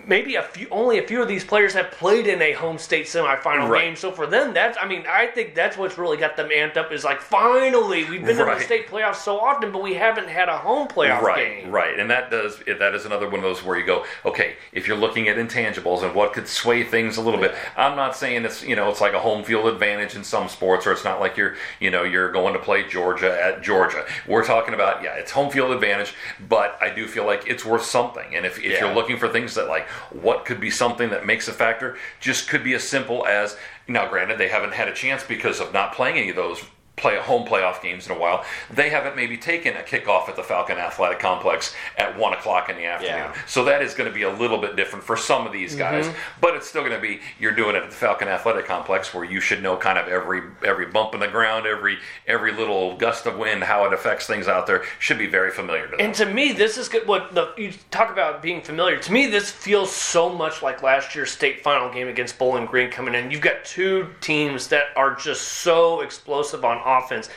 Maybe 0.06 0.36
a 0.36 0.44
few, 0.44 0.68
only 0.72 0.98
a 1.00 1.04
few 1.04 1.22
of 1.22 1.28
these 1.28 1.44
players 1.44 1.74
have 1.74 1.92
played 1.92 2.28
in 2.28 2.42
a 2.42 2.54
home 2.54 2.78
state 2.78 3.06
semifinal 3.06 3.70
Right. 3.70 3.82
game. 3.84 3.96
So 3.96 4.12
for 4.12 4.26
them, 4.28 4.54
that's, 4.54 4.78
I 4.82 4.88
mean, 4.88 5.06
I 5.10 5.28
think 5.28 5.56
that's 5.56 5.78
what's 5.78 5.98
really 5.98 6.18
got 6.18 6.36
them 6.38 6.50
amped 6.50 6.78
up. 6.78 6.92
Is 6.92 7.04
like 7.04 7.22
finally 7.22 8.04
we've 8.06 8.26
been 8.26 8.40
in 8.40 8.46
the 8.46 8.60
state 8.60 8.88
playoffs 8.88 9.16
so 9.18 9.40
often, 9.40 9.72
but 9.72 9.82
we 9.82 9.94
haven't 9.94 10.28
had 10.28 10.50
a 10.50 10.58
home 10.58 10.88
playoff 10.88 11.22
right, 11.22 11.62
game. 11.64 11.72
right, 11.72 12.00
and 12.00 12.10
that 12.10 12.30
does 12.32 12.60
that 12.66 12.96
is 12.96 13.06
another 13.06 13.26
one 13.28 13.36
of 13.36 13.44
those 13.44 13.64
where 13.64 13.78
you 13.78 13.86
go, 13.86 14.06
okay, 14.26 14.56
if 14.74 14.88
you're 14.88 14.98
looking 14.98 15.28
at 15.28 15.38
intangibles 15.38 16.04
and 16.04 16.14
what 16.16 16.34
could 16.34 16.48
sway 16.48 16.84
things 16.84 17.18
a 17.18 17.22
little 17.22 17.40
bit, 17.40 17.54
I'm 17.78 17.96
not 17.96 18.16
saying 18.16 18.46
it's 18.46 18.64
you 18.64 18.76
know 18.76 18.90
it's 18.90 19.02
like 19.02 19.14
a 19.14 19.20
home 19.20 19.44
field 19.44 19.68
advantage 19.68 20.16
in 20.16 20.24
some 20.24 20.50
sports, 20.50 20.86
or 20.88 20.92
it's 20.92 21.04
not 21.04 21.20
like 21.20 21.38
you're 21.38 21.56
you 21.80 21.92
know 21.92 22.04
you're 22.04 22.32
going 22.32 22.54
to 22.54 22.60
play 22.60 22.88
Georgia 22.88 23.40
at 23.42 23.62
Georgia. 23.62 24.06
We're 24.28 24.46
talking 24.46 24.74
about 24.74 25.04
yeah, 25.04 25.14
it's 25.16 25.32
home 25.32 25.52
field 25.52 25.72
advantage, 25.72 26.14
but 26.48 26.78
I 26.82 26.90
do 26.90 27.08
feel 27.08 27.26
like 27.26 27.48
it's 27.48 27.64
worth 27.66 27.84
something. 27.84 28.36
And 28.36 28.46
if, 28.46 28.58
if 28.60 28.66
Yeah. 28.66 28.86
you're 28.86 28.94
looking 28.96 29.18
for 29.18 29.28
things 29.28 29.56
that 29.56 29.68
like 29.68 29.88
what 30.12 30.46
could 30.46 30.60
be 30.60 30.70
something 30.70 31.10
that 31.10 31.26
makes 31.26 31.48
a 31.48 31.54
factor, 31.54 31.98
just 32.20 32.50
could 32.50 32.64
be 32.64 32.74
as 32.74 32.84
simple 32.84 33.26
as 33.26 33.58
now. 33.88 34.08
Granted, 34.10 34.38
they 34.38 34.50
haven't 34.50 34.74
had 34.74 34.88
a 34.88 34.94
chance 34.94 35.24
because 35.24 35.60
of 35.60 35.74
not 35.74 35.94
playing 35.94 36.18
any 36.18 36.30
of 36.30 36.36
those 36.36 36.64
play 37.02 37.18
home 37.18 37.48
playoff 37.48 37.82
games 37.82 38.06
in 38.06 38.16
a 38.16 38.20
while. 38.20 38.46
They 38.70 38.90
haven't 38.90 39.16
maybe 39.16 39.38
taken 39.38 39.76
a 39.76 39.82
kickoff 39.82 40.30
at 40.30 40.36
the 40.36 40.44
Falcon 40.44 40.78
Athletic 40.78 41.20
Complex 41.20 41.76
at 41.98 42.18
one 42.18 42.34
o'clock 42.34 42.70
in 42.70 42.78
the 42.78 42.86
afternoon. 42.86 43.32
Yeah. 43.34 43.46
So 43.48 43.66
that 43.66 43.82
is 43.82 43.94
going 43.94 44.10
to 44.10 44.14
be 44.14 44.24
a 44.24 44.32
little 44.32 44.60
bit 44.60 44.76
different 44.76 45.04
for 45.04 45.18
some 45.18 45.46
of 45.46 45.52
these 45.52 45.76
guys, 45.76 46.06
mm-hmm. 46.06 46.18
but 46.40 46.56
it's 46.56 46.68
still 46.68 46.84
going 46.84 46.96
to 46.96 47.02
be 47.02 47.20
you're 47.40 47.56
doing 47.56 47.76
it 47.76 47.84
at 47.84 47.90
the 47.90 47.96
Falcon 47.96 48.28
Athletic 48.28 48.66
Complex 48.66 49.14
where 49.14 49.26
you 49.26 49.40
should 49.40 49.64
know 49.64 49.76
kind 49.76 49.98
of 49.98 50.08
every 50.08 50.42
every 50.66 50.86
bump 50.86 51.14
in 51.14 51.20
the 51.20 51.28
ground, 51.28 51.66
every 51.66 51.98
every 52.28 52.52
little 52.54 52.96
gust 52.98 53.26
of 53.26 53.38
wind, 53.38 53.64
how 53.64 53.86
it 53.86 53.94
affects 53.94 54.28
things 54.28 54.48
out 54.48 54.68
there 54.68 54.84
should 55.00 55.18
be 55.18 55.28
very 55.28 55.52
familiar 55.52 55.86
to 55.86 55.92
them. 55.92 56.00
And 56.00 56.16
to 56.16 56.26
me, 56.26 56.52
this 56.52 56.78
is 56.78 56.88
good. 56.88 57.08
What 57.08 57.34
the, 57.34 57.54
you 57.58 57.74
talk 57.90 58.12
about 58.12 58.42
being 58.42 58.62
familiar. 58.62 58.98
To 59.00 59.12
me, 59.12 59.28
this 59.28 59.52
feels 59.52 59.94
so 59.94 60.30
much 60.30 60.62
like 60.62 60.84
last 60.84 61.16
year's 61.16 61.32
state 61.32 61.64
final 61.64 61.92
game 61.92 62.08
against 62.08 62.38
Bowling 62.38 62.66
Green 62.66 62.92
coming 62.92 63.16
in. 63.16 63.32
You've 63.32 63.42
got 63.42 63.66
two 63.66 64.10
teams 64.22 64.68
that 64.68 64.86
are 64.96 65.16
just 65.16 65.48
so 65.48 66.02
explosive 66.02 66.64
on 66.66 66.78
offense. 66.98 67.30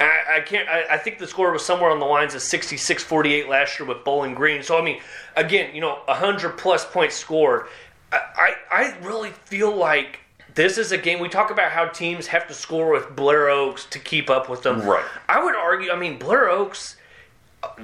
I, 0.00 0.36
I 0.36 0.40
can't. 0.40 0.68
I, 0.68 0.94
I 0.94 0.98
think 0.98 1.18
the 1.18 1.26
score 1.26 1.52
was 1.52 1.64
somewhere 1.64 1.90
on 1.90 1.98
the 1.98 2.06
lines 2.06 2.34
of 2.34 2.40
66-48 2.40 3.48
last 3.48 3.78
year 3.78 3.88
with 3.88 4.04
Bowling 4.04 4.34
Green. 4.34 4.62
So 4.62 4.78
I 4.78 4.82
mean, 4.82 5.00
again, 5.36 5.74
you 5.74 5.80
know, 5.80 5.98
hundred 6.06 6.56
plus 6.56 6.84
points 6.84 7.16
scored. 7.16 7.66
I, 8.12 8.20
I, 8.36 8.54
I 8.70 8.98
really 9.06 9.30
feel 9.30 9.74
like. 9.74 10.20
This 10.54 10.76
is 10.76 10.90
a 10.90 10.98
game 10.98 11.20
we 11.20 11.28
talk 11.28 11.52
about 11.52 11.70
how 11.70 11.86
teams 11.86 12.26
have 12.28 12.48
to 12.48 12.54
score 12.54 12.90
with 12.90 13.14
Blair 13.14 13.48
Oaks 13.48 13.84
to 13.90 14.00
keep 14.00 14.28
up 14.28 14.48
with 14.48 14.62
them. 14.62 14.80
Right. 14.80 15.04
I 15.28 15.44
would 15.44 15.54
argue. 15.54 15.92
I 15.92 15.96
mean, 15.96 16.18
Blair 16.18 16.50
Oaks 16.50 16.96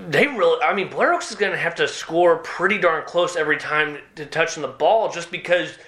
they 0.08 0.26
really 0.26 0.62
i 0.62 0.72
mean 0.72 0.88
blair 0.88 1.12
oaks 1.12 1.30
is 1.30 1.36
going 1.36 1.52
to 1.52 1.58
have 1.58 1.74
to 1.74 1.88
score 1.88 2.36
pretty 2.38 2.78
darn 2.78 3.04
close 3.06 3.36
every 3.36 3.56
time 3.56 3.98
to 4.14 4.24
touching 4.24 4.62
the 4.62 4.68
ball 4.68 5.10
just 5.10 5.30
because 5.30 5.78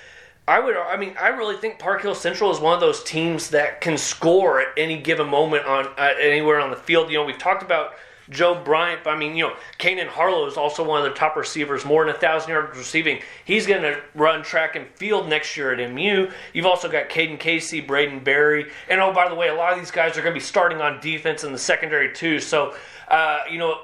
i 0.48 0.60
would 0.60 0.76
i 0.76 0.96
mean 0.96 1.14
i 1.20 1.28
really 1.28 1.56
think 1.56 1.78
park 1.78 2.02
hills 2.02 2.20
central 2.20 2.50
is 2.50 2.60
one 2.60 2.74
of 2.74 2.80
those 2.80 3.02
teams 3.04 3.50
that 3.50 3.80
can 3.80 3.96
score 3.96 4.60
at 4.60 4.68
any 4.76 5.00
given 5.00 5.28
moment 5.28 5.64
on 5.66 5.86
uh, 5.98 6.10
anywhere 6.20 6.60
on 6.60 6.70
the 6.70 6.76
field 6.76 7.10
you 7.10 7.16
know 7.16 7.24
we've 7.24 7.38
talked 7.38 7.62
about 7.62 7.94
Joe 8.30 8.60
Bryant, 8.62 9.06
I 9.06 9.16
mean, 9.16 9.36
you 9.36 9.44
know, 9.44 9.54
Kanan 9.78 10.08
Harlow 10.08 10.46
is 10.46 10.56
also 10.56 10.84
one 10.84 11.04
of 11.04 11.08
the 11.08 11.16
top 11.16 11.36
receivers, 11.36 11.84
more 11.84 12.04
than 12.04 12.14
a 12.14 12.18
thousand 12.18 12.50
yards 12.50 12.76
receiving. 12.76 13.20
He's 13.44 13.66
going 13.66 13.82
to 13.82 14.00
run 14.14 14.42
track 14.42 14.74
and 14.74 14.86
field 14.96 15.28
next 15.28 15.56
year 15.56 15.72
at 15.72 15.92
MU. 15.92 16.30
You've 16.52 16.66
also 16.66 16.90
got 16.90 17.08
Caden 17.08 17.38
Casey, 17.38 17.80
Braden 17.80 18.20
Berry, 18.20 18.70
and 18.88 19.00
oh, 19.00 19.12
by 19.12 19.28
the 19.28 19.34
way, 19.34 19.48
a 19.48 19.54
lot 19.54 19.72
of 19.72 19.78
these 19.78 19.90
guys 19.90 20.16
are 20.18 20.22
going 20.22 20.34
to 20.34 20.40
be 20.40 20.44
starting 20.44 20.80
on 20.80 21.00
defense 21.00 21.44
in 21.44 21.52
the 21.52 21.58
secondary 21.58 22.12
too. 22.12 22.40
So, 22.40 22.74
uh, 23.08 23.40
you 23.50 23.58
know, 23.58 23.78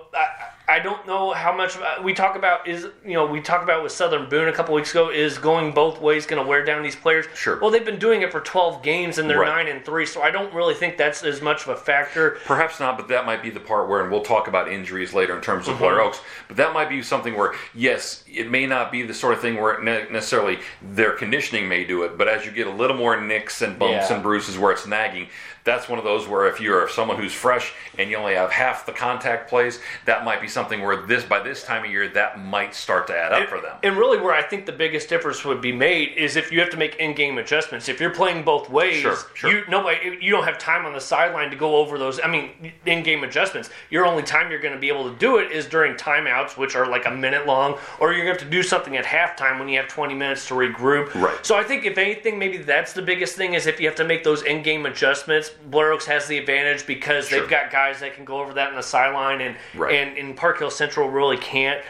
I 0.69 0.79
don't 0.79 1.05
know 1.09 1.33
how 1.33 1.53
much 1.55 1.77
uh, 1.77 2.01
we 2.03 2.15
talk 2.15 2.37
about 2.37 2.69
is 2.69 2.87
you 3.05 3.15
know 3.15 3.27
we 3.27 3.41
talked 3.41 3.65
about 3.65 3.83
with 3.83 3.91
Southern 3.91 4.29
Boone 4.29 4.49
a 4.49 4.53
couple 4.53 4.75
weeks 4.75 4.93
ago 4.93 5.11
is 5.11 5.37
going 5.37 5.73
both 5.73 6.01
ways 6.01 6.25
going 6.25 6.41
to 6.41 6.49
wear 6.49 6.65
down 6.65 6.83
these 6.85 6.95
players. 6.95 7.27
Sure. 7.35 7.59
Well, 7.61 7.71
they've 7.71 7.85
been 7.85 7.99
doing 7.99 8.23
it 8.23 8.31
for 8.31 8.41
12 8.41 8.81
games 8.83 9.19
and 9.19 9.29
they're 9.29 9.41
Right. 9.41 9.67
nine 9.67 9.69
and 9.75 9.85
three, 9.85 10.07
so 10.07 10.23
I 10.23 10.31
don't 10.31 10.55
really 10.55 10.75
think 10.75 10.97
that's 10.97 11.25
as 11.25 11.43
much 11.43 11.63
of 11.63 11.71
a 11.71 11.77
factor. 11.77 12.39
Perhaps 12.45 12.79
not, 12.79 12.97
but 12.97 13.09
that 13.09 13.27
might 13.27 13.43
be 13.43 13.51
the 13.51 13.59
part 13.61 13.89
where, 13.89 14.03
and 14.03 14.11
we'll 14.11 14.23
talk 14.23 14.47
about 14.47 14.69
injuries 14.69 15.13
later 15.13 15.35
in 15.35 15.41
terms 15.41 15.67
of 15.67 15.79
Blair 15.79 16.01
Oaks, 16.01 16.21
but 16.47 16.57
that 16.59 16.73
might 16.73 16.89
be 16.89 17.03
something 17.03 17.37
where, 17.37 17.55
yes, 17.75 18.23
it 18.33 18.49
may 18.49 18.65
not 18.67 18.93
be 18.93 19.03
the 19.03 19.15
sort 19.15 19.35
of 19.35 19.41
thing 19.41 19.61
where 19.61 19.83
ne- 19.83 20.07
necessarily 20.11 20.61
their 20.81 21.11
conditioning 21.13 21.69
may 21.69 21.83
do 21.85 22.05
it, 22.05 22.17
but 22.17 22.29
as 22.29 22.47
you 22.47 22.53
get 22.53 22.69
a 22.69 22.71
little 22.71 22.97
more 22.97 23.21
nicks 23.21 23.63
and 23.63 23.79
bumps 23.79 24.09
Yeah. 24.09 24.15
and 24.15 24.23
bruises 24.23 24.57
where 24.59 24.71
it's 24.71 24.87
nagging, 24.87 25.29
that's 25.65 25.89
one 25.89 25.99
of 25.99 26.05
those 26.05 26.27
where 26.27 26.49
if 26.49 26.61
you're 26.61 26.89
someone 26.89 27.17
who's 27.17 27.33
fresh 27.33 27.73
and 27.99 28.11
you 28.11 28.17
only 28.17 28.35
have 28.35 28.51
half 28.51 28.85
the 28.87 28.93
contact 28.93 29.49
plays, 29.49 29.81
that 30.07 30.25
might 30.25 30.41
be 30.41 30.49
something 30.49 30.83
where 30.83 30.97
this 31.07 31.25
by 31.25 31.41
this 31.41 31.63
time 31.63 31.85
of 31.85 31.91
year 31.91 32.09
that 32.09 32.45
might 32.45 32.75
start 32.75 33.07
to 33.07 33.17
add 33.17 33.33
up 33.33 33.49
for 33.49 33.61
them. 33.61 33.77
And 33.83 33.97
really, 33.97 34.19
where 34.21 34.35
I 34.35 34.43
think 34.43 34.67
the 34.67 34.73
biggest 34.73 35.09
difference 35.09 35.45
would 35.45 35.61
be 35.61 35.73
made 35.73 36.17
is 36.17 36.37
if 36.37 36.51
you 36.51 36.61
have 36.61 36.71
to 36.71 36.77
make 36.77 36.97
in-game 36.97 37.39
adjustments. 37.39 37.89
If 37.89 38.01
you're 38.01 38.11
playing 38.11 38.45
both 38.45 38.69
ways, 38.71 39.01
Sure, 39.01 39.17
sure. 39.35 39.51
you 39.51 39.63
nobody 39.69 40.19
you 40.21 40.31
don't 40.31 40.45
have 40.45 40.59
time 40.59 40.85
on 40.85 40.93
the 40.93 41.01
sideline 41.01 41.51
to 41.51 41.57
go 41.57 41.77
over 41.77 41.99
those. 41.99 42.21
I 42.23 42.27
mean, 42.29 42.73
in-game 42.87 43.23
adjustments. 43.25 43.71
Your 43.91 44.05
only 44.07 44.23
time 44.23 44.51
you're 44.51 44.61
going 44.61 44.75
to 44.75 44.81
be 44.81 44.89
able 44.89 45.11
to 45.11 45.17
do 45.19 45.39
it 45.39 45.53
is 45.53 45.67
during 45.67 45.95
timeouts, 45.95 46.57
which 46.57 46.75
are 46.75 46.87
like 46.87 47.07
a 47.07 47.11
minute 47.11 47.47
long, 47.47 47.79
or 48.01 48.13
you're 48.13 48.25
going 48.25 48.37
to 48.37 48.43
have 48.43 48.51
to 48.51 48.57
do 48.57 48.63
something 48.63 48.97
at 48.97 49.05
halftime 49.05 49.59
when 49.59 49.69
you 49.69 49.79
have 49.79 49.89
20 49.89 50.15
minutes 50.15 50.49
to 50.49 50.55
regroup. 50.55 51.15
Right. 51.15 51.45
So 51.45 51.57
I 51.57 51.63
think 51.63 51.85
if 51.85 51.99
anything, 51.99 52.39
maybe 52.39 52.59
that's 52.59 52.93
the 52.93 53.03
biggest 53.03 53.37
thing 53.37 53.55
is 53.55 53.67
if 53.67 53.81
you 53.81 53.87
have 53.87 53.97
to 53.97 54.05
make 54.05 54.25
those 54.25 54.43
in-game 54.43 54.87
adjustments. 54.87 55.52
Blair 55.67 55.93
Oaks 55.93 56.07
has 56.07 56.27
the 56.27 56.39
advantage 56.39 56.87
because 56.87 57.29
Sure. 57.29 57.41
they've 57.41 57.49
got 57.49 57.71
guys 57.71 58.01
that 58.01 58.15
can 58.15 58.25
go 58.25 58.41
over 58.41 58.55
that 58.55 58.71
in 58.71 58.77
the 58.77 58.83
sideline, 58.83 59.41
and 59.41 59.57
Right. 59.75 59.95
and 59.95 60.17
in 60.17 60.35
Park 60.35 60.59
Hills 60.59 60.77
Central 60.77 61.09
really 61.09 61.37
can't. 61.39 61.81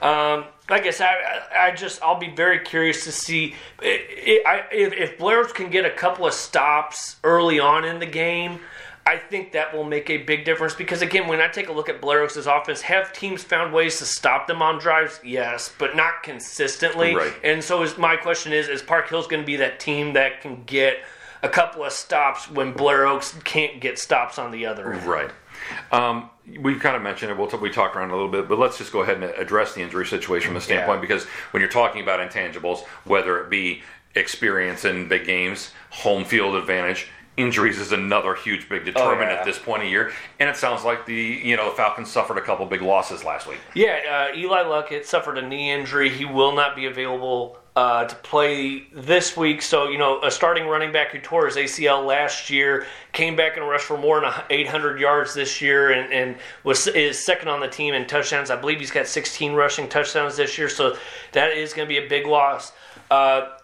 Um, 0.00 0.46
like 0.68 0.84
I 0.86 0.90
said, 0.90 1.06
I, 1.54 1.68
I 1.68 1.70
just 1.70 2.02
I'll 2.02 2.18
be 2.18 2.30
very 2.30 2.58
curious 2.58 3.04
to 3.04 3.12
see 3.12 3.54
if, 3.80 4.92
if 4.92 5.18
Blair 5.18 5.40
Oaks 5.40 5.52
can 5.52 5.70
get 5.70 5.84
a 5.84 5.90
couple 5.90 6.26
of 6.26 6.32
stops 6.34 7.16
early 7.24 7.60
on 7.60 7.84
in 7.84 7.98
the 7.98 8.06
game. 8.06 8.60
I 9.04 9.16
think 9.16 9.50
that 9.52 9.74
will 9.74 9.82
make 9.82 10.10
a 10.10 10.18
big 10.18 10.44
difference 10.44 10.74
because 10.74 11.02
again, 11.02 11.26
when 11.26 11.40
I 11.40 11.48
take 11.48 11.68
a 11.68 11.72
look 11.72 11.88
at 11.88 12.00
Blair 12.00 12.20
Oaks' 12.22 12.36
offense, 12.46 12.82
have 12.82 13.12
teams 13.12 13.42
found 13.42 13.72
ways 13.72 13.98
to 13.98 14.04
stop 14.04 14.46
them 14.46 14.62
on 14.62 14.78
drives? 14.78 15.18
Yes, 15.24 15.72
but 15.76 15.96
not 15.96 16.22
consistently. 16.22 17.14
Right. 17.14 17.32
And 17.42 17.62
so 17.64 17.82
is 17.82 17.98
my 17.98 18.16
question 18.16 18.52
is: 18.52 18.68
Is 18.68 18.80
Park 18.80 19.08
Hill's 19.08 19.26
going 19.26 19.42
to 19.42 19.46
be 19.46 19.56
that 19.56 19.80
team 19.80 20.12
that 20.12 20.40
can 20.40 20.62
get 20.64 20.98
a 21.42 21.48
couple 21.48 21.84
of 21.84 21.92
stops 21.92 22.50
when 22.50 22.72
Blair 22.72 23.06
Oaks 23.06 23.36
can't 23.44 23.80
get 23.80 23.98
stops 23.98 24.38
on 24.38 24.50
the 24.50 24.66
other 24.66 24.92
end? 24.92 25.04
Right. 25.04 25.30
Um, 25.90 26.30
we 26.60 26.74
kind 26.76 26.96
of 26.96 27.02
mentioned 27.02 27.30
it. 27.30 27.38
We'll 27.38 27.48
t- 27.48 27.56
we 27.56 27.70
talked 27.70 27.96
around 27.96 28.10
a 28.10 28.14
little 28.14 28.30
bit, 28.30 28.48
but 28.48 28.58
let's 28.58 28.78
just 28.78 28.92
go 28.92 29.02
ahead 29.02 29.22
and 29.22 29.24
address 29.24 29.74
the 29.74 29.80
injury 29.80 30.06
situation 30.06 30.48
from 30.48 30.54
the 30.54 30.60
standpoint 30.60 31.00
because 31.00 31.24
when 31.52 31.60
you're 31.60 31.70
talking 31.70 32.02
about 32.02 32.20
intangibles, 32.20 32.80
whether 33.04 33.42
it 33.42 33.50
be 33.50 33.82
experience 34.14 34.84
in 34.84 35.08
big 35.08 35.24
games, 35.24 35.70
home 35.90 36.24
field 36.24 36.54
advantage, 36.54 37.08
injuries 37.36 37.78
is 37.78 37.92
another 37.92 38.34
huge 38.34 38.68
big 38.68 38.84
determinant 38.84 39.30
yeah. 39.30 39.38
at 39.38 39.44
this 39.44 39.58
point 39.58 39.82
of 39.82 39.88
year. 39.88 40.12
And 40.38 40.48
it 40.48 40.56
sounds 40.56 40.84
like 40.84 41.06
the 41.06 41.14
you 41.14 41.56
know 41.56 41.70
the 41.70 41.76
Falcons 41.76 42.10
suffered 42.10 42.38
a 42.38 42.42
couple 42.42 42.66
big 42.66 42.82
losses 42.82 43.24
last 43.24 43.46
week. 43.46 43.58
Yeah, 43.74 44.30
uh, 44.32 44.36
Eli 44.36 44.62
Luckett 44.64 45.04
suffered 45.04 45.38
a 45.38 45.46
knee 45.46 45.70
injury. 45.70 46.10
He 46.10 46.24
will 46.24 46.52
not 46.52 46.76
be 46.76 46.86
available 46.86 47.58
uh, 47.74 48.04
to 48.04 48.14
play 48.16 48.86
this 48.92 49.36
week. 49.36 49.62
So, 49.62 49.88
you 49.88 49.96
know, 49.96 50.20
a 50.22 50.30
starting 50.30 50.66
running 50.66 50.92
back 50.92 51.12
who 51.12 51.18
tore 51.18 51.46
his 51.46 51.56
ACL 51.56 52.04
last 52.04 52.50
year 52.50 52.86
came 53.12 53.34
back 53.34 53.56
and 53.56 53.66
rushed 53.66 53.86
for 53.86 53.96
more 53.96 54.20
than 54.20 54.32
800 54.50 55.00
yards 55.00 55.32
this 55.32 55.62
year 55.62 55.92
and, 55.92 56.12
and 56.12 56.36
was 56.64 56.86
is 56.86 57.24
second 57.24 57.48
on 57.48 57.60
the 57.60 57.68
team 57.68 57.94
in 57.94 58.06
touchdowns. 58.06 58.50
I 58.50 58.56
believe 58.56 58.78
he's 58.78 58.90
got 58.90 59.06
16 59.06 59.54
rushing 59.54 59.88
touchdowns 59.88 60.36
this 60.36 60.58
year. 60.58 60.68
So 60.68 60.96
that 61.32 61.52
is 61.52 61.72
going 61.72 61.88
to 61.88 61.88
be 61.88 62.04
a 62.04 62.08
big 62.08 62.26
loss. 62.26 62.72
Uh, 63.10 63.56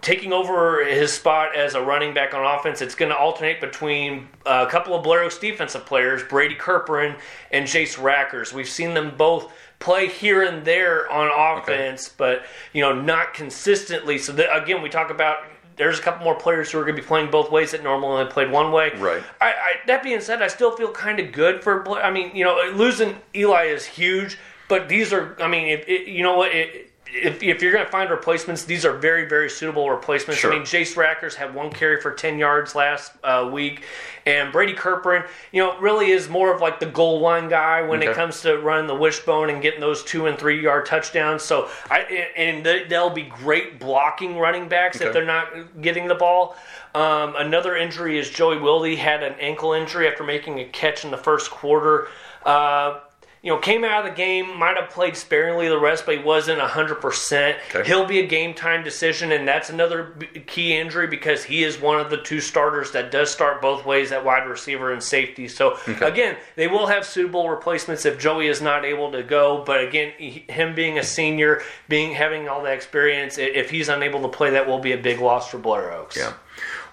taking 0.00 0.32
over 0.32 0.84
his 0.84 1.12
spot 1.12 1.56
as 1.56 1.74
a 1.74 1.82
running 1.82 2.14
back 2.14 2.34
on 2.34 2.44
offense, 2.44 2.80
it's 2.80 2.94
going 2.94 3.10
to 3.10 3.16
alternate 3.16 3.60
between 3.60 4.28
a 4.46 4.66
couple 4.66 4.94
of 4.94 5.02
Blair 5.02 5.22
Oaks 5.22 5.38
defensive 5.38 5.84
players, 5.84 6.22
Brady 6.22 6.54
Kerperin 6.54 7.18
and 7.50 7.66
Jace 7.66 7.98
Rackers. 7.98 8.52
We've 8.52 8.68
seen 8.68 8.94
them 8.94 9.14
both 9.16 9.52
play 9.80 10.06
here 10.06 10.42
and 10.42 10.64
there 10.64 11.10
on 11.10 11.58
offense, 11.58 12.08
but 12.08 12.44
you 12.72 12.80
know 12.80 12.92
not 12.92 13.34
consistently. 13.34 14.18
So 14.18 14.32
that, 14.32 14.56
again, 14.56 14.82
we 14.82 14.88
talk 14.88 15.10
about. 15.10 15.38
There's 15.76 15.98
a 15.98 16.02
couple 16.02 16.24
more 16.24 16.34
players 16.34 16.70
who 16.70 16.78
are 16.78 16.82
going 16.82 16.94
to 16.94 17.00
be 17.00 17.08
playing 17.08 17.30
both 17.30 17.50
ways 17.50 17.70
that 17.70 17.82
normally 17.82 18.20
only 18.20 18.30
played 18.30 18.50
one 18.50 18.70
way. 18.70 18.92
Right. 18.98 19.22
I, 19.40 19.46
I, 19.46 19.72
that 19.86 20.02
being 20.02 20.20
said, 20.20 20.42
I 20.42 20.48
still 20.48 20.76
feel 20.76 20.92
kind 20.92 21.18
of 21.18 21.32
good 21.32 21.64
for. 21.64 21.88
I 22.00 22.10
mean, 22.10 22.36
you 22.36 22.44
know, 22.44 22.70
losing 22.74 23.16
Eli 23.34 23.64
is 23.64 23.86
huge, 23.86 24.36
but 24.68 24.88
these 24.90 25.10
are. 25.12 25.36
I 25.40 25.48
mean, 25.48 25.68
if, 25.68 25.88
it, 25.88 26.06
you 26.06 26.22
know 26.22 26.36
what. 26.36 26.54
It, 26.54 26.89
if, 27.12 27.42
if 27.42 27.62
you're 27.62 27.72
going 27.72 27.84
to 27.84 27.90
find 27.90 28.10
replacements, 28.10 28.64
these 28.64 28.84
are 28.84 28.92
very, 28.96 29.28
very 29.28 29.50
suitable 29.50 29.90
replacements. 29.90 30.40
Sure. 30.40 30.52
I 30.52 30.56
mean, 30.56 30.64
Jace 30.64 30.94
Rackers 30.96 31.34
had 31.34 31.54
one 31.54 31.70
carry 31.70 32.00
for 32.00 32.12
10 32.12 32.38
yards 32.38 32.74
last 32.74 33.12
uh, 33.24 33.48
week. 33.52 33.84
And 34.26 34.52
Brady 34.52 34.74
Kerperin, 34.74 35.26
you 35.50 35.62
know, 35.62 35.78
really 35.80 36.10
is 36.10 36.28
more 36.28 36.54
of 36.54 36.60
like 36.60 36.78
the 36.78 36.86
goal 36.86 37.20
line 37.20 37.48
guy 37.48 37.82
when 37.82 38.00
Okay. 38.00 38.10
it 38.10 38.14
comes 38.14 38.42
to 38.42 38.58
running 38.58 38.86
the 38.86 38.94
wishbone 38.94 39.50
and 39.50 39.60
getting 39.62 39.80
those 39.80 40.04
two 40.04 40.26
and 40.26 40.38
three 40.38 40.62
yard 40.62 40.86
touchdowns. 40.86 41.42
So, 41.42 41.68
I 41.90 42.00
and 42.36 42.64
they- 42.64 42.84
they'll 42.84 43.10
be 43.10 43.22
great 43.24 43.80
blocking 43.80 44.38
running 44.38 44.68
backs 44.68 44.96
Okay. 44.98 45.06
if 45.06 45.12
they're 45.12 45.24
not 45.24 45.80
getting 45.82 46.06
the 46.06 46.14
ball. 46.14 46.56
Um, 46.94 47.34
another 47.36 47.76
injury 47.76 48.18
is 48.18 48.28
Joey 48.30 48.58
Wilde 48.58 48.96
had 48.98 49.22
an 49.22 49.34
ankle 49.40 49.72
injury 49.72 50.08
after 50.08 50.24
making 50.24 50.58
a 50.60 50.64
catch 50.66 51.04
in 51.04 51.10
the 51.10 51.16
first 51.18 51.50
quarter. 51.50 52.08
Uh, 52.44 52.98
you 53.42 53.50
know, 53.50 53.58
came 53.58 53.84
out 53.84 54.04
of 54.04 54.10
the 54.10 54.16
game, 54.16 54.58
might 54.58 54.76
have 54.76 54.90
played 54.90 55.16
sparingly 55.16 55.66
the 55.66 55.78
rest, 55.78 56.04
but 56.04 56.18
he 56.18 56.22
wasn't 56.22 56.60
100%. 56.60 57.56
Okay. 57.74 57.88
He'll 57.88 58.04
be 58.04 58.20
a 58.20 58.26
game 58.26 58.52
time 58.52 58.84
decision, 58.84 59.32
and 59.32 59.48
that's 59.48 59.70
another 59.70 60.02
b- 60.18 60.26
key 60.46 60.76
injury 60.76 61.06
because 61.06 61.42
he 61.44 61.64
is 61.64 61.80
one 61.80 61.98
of 61.98 62.10
the 62.10 62.18
two 62.18 62.40
starters 62.40 62.90
that 62.92 63.10
does 63.10 63.30
start 63.30 63.62
both 63.62 63.86
ways 63.86 64.12
at 64.12 64.22
wide 64.26 64.46
receiver 64.46 64.92
and 64.92 65.02
safety. 65.02 65.48
So, 65.48 65.78
again, 66.02 66.36
they 66.56 66.66
will 66.66 66.86
have 66.86 67.06
suitable 67.06 67.48
replacements 67.48 68.04
if 68.04 68.18
Joey 68.18 68.48
is 68.48 68.60
not 68.60 68.84
able 68.84 69.10
to 69.12 69.22
go, 69.22 69.64
but 69.64 69.82
again, 69.82 70.12
he, 70.18 70.44
him 70.50 70.74
being 70.74 70.98
a 70.98 71.02
senior, 71.02 71.62
being 71.88 72.12
having 72.12 72.46
all 72.46 72.62
that 72.64 72.74
experience, 72.74 73.38
if 73.38 73.70
he's 73.70 73.88
unable 73.88 74.20
to 74.20 74.28
play, 74.28 74.50
that 74.50 74.66
will 74.68 74.80
be 74.80 74.92
a 74.92 74.98
big 74.98 75.18
loss 75.18 75.50
for 75.50 75.56
Blair 75.56 75.92
Oaks. 75.94 76.16
Yeah. 76.16 76.34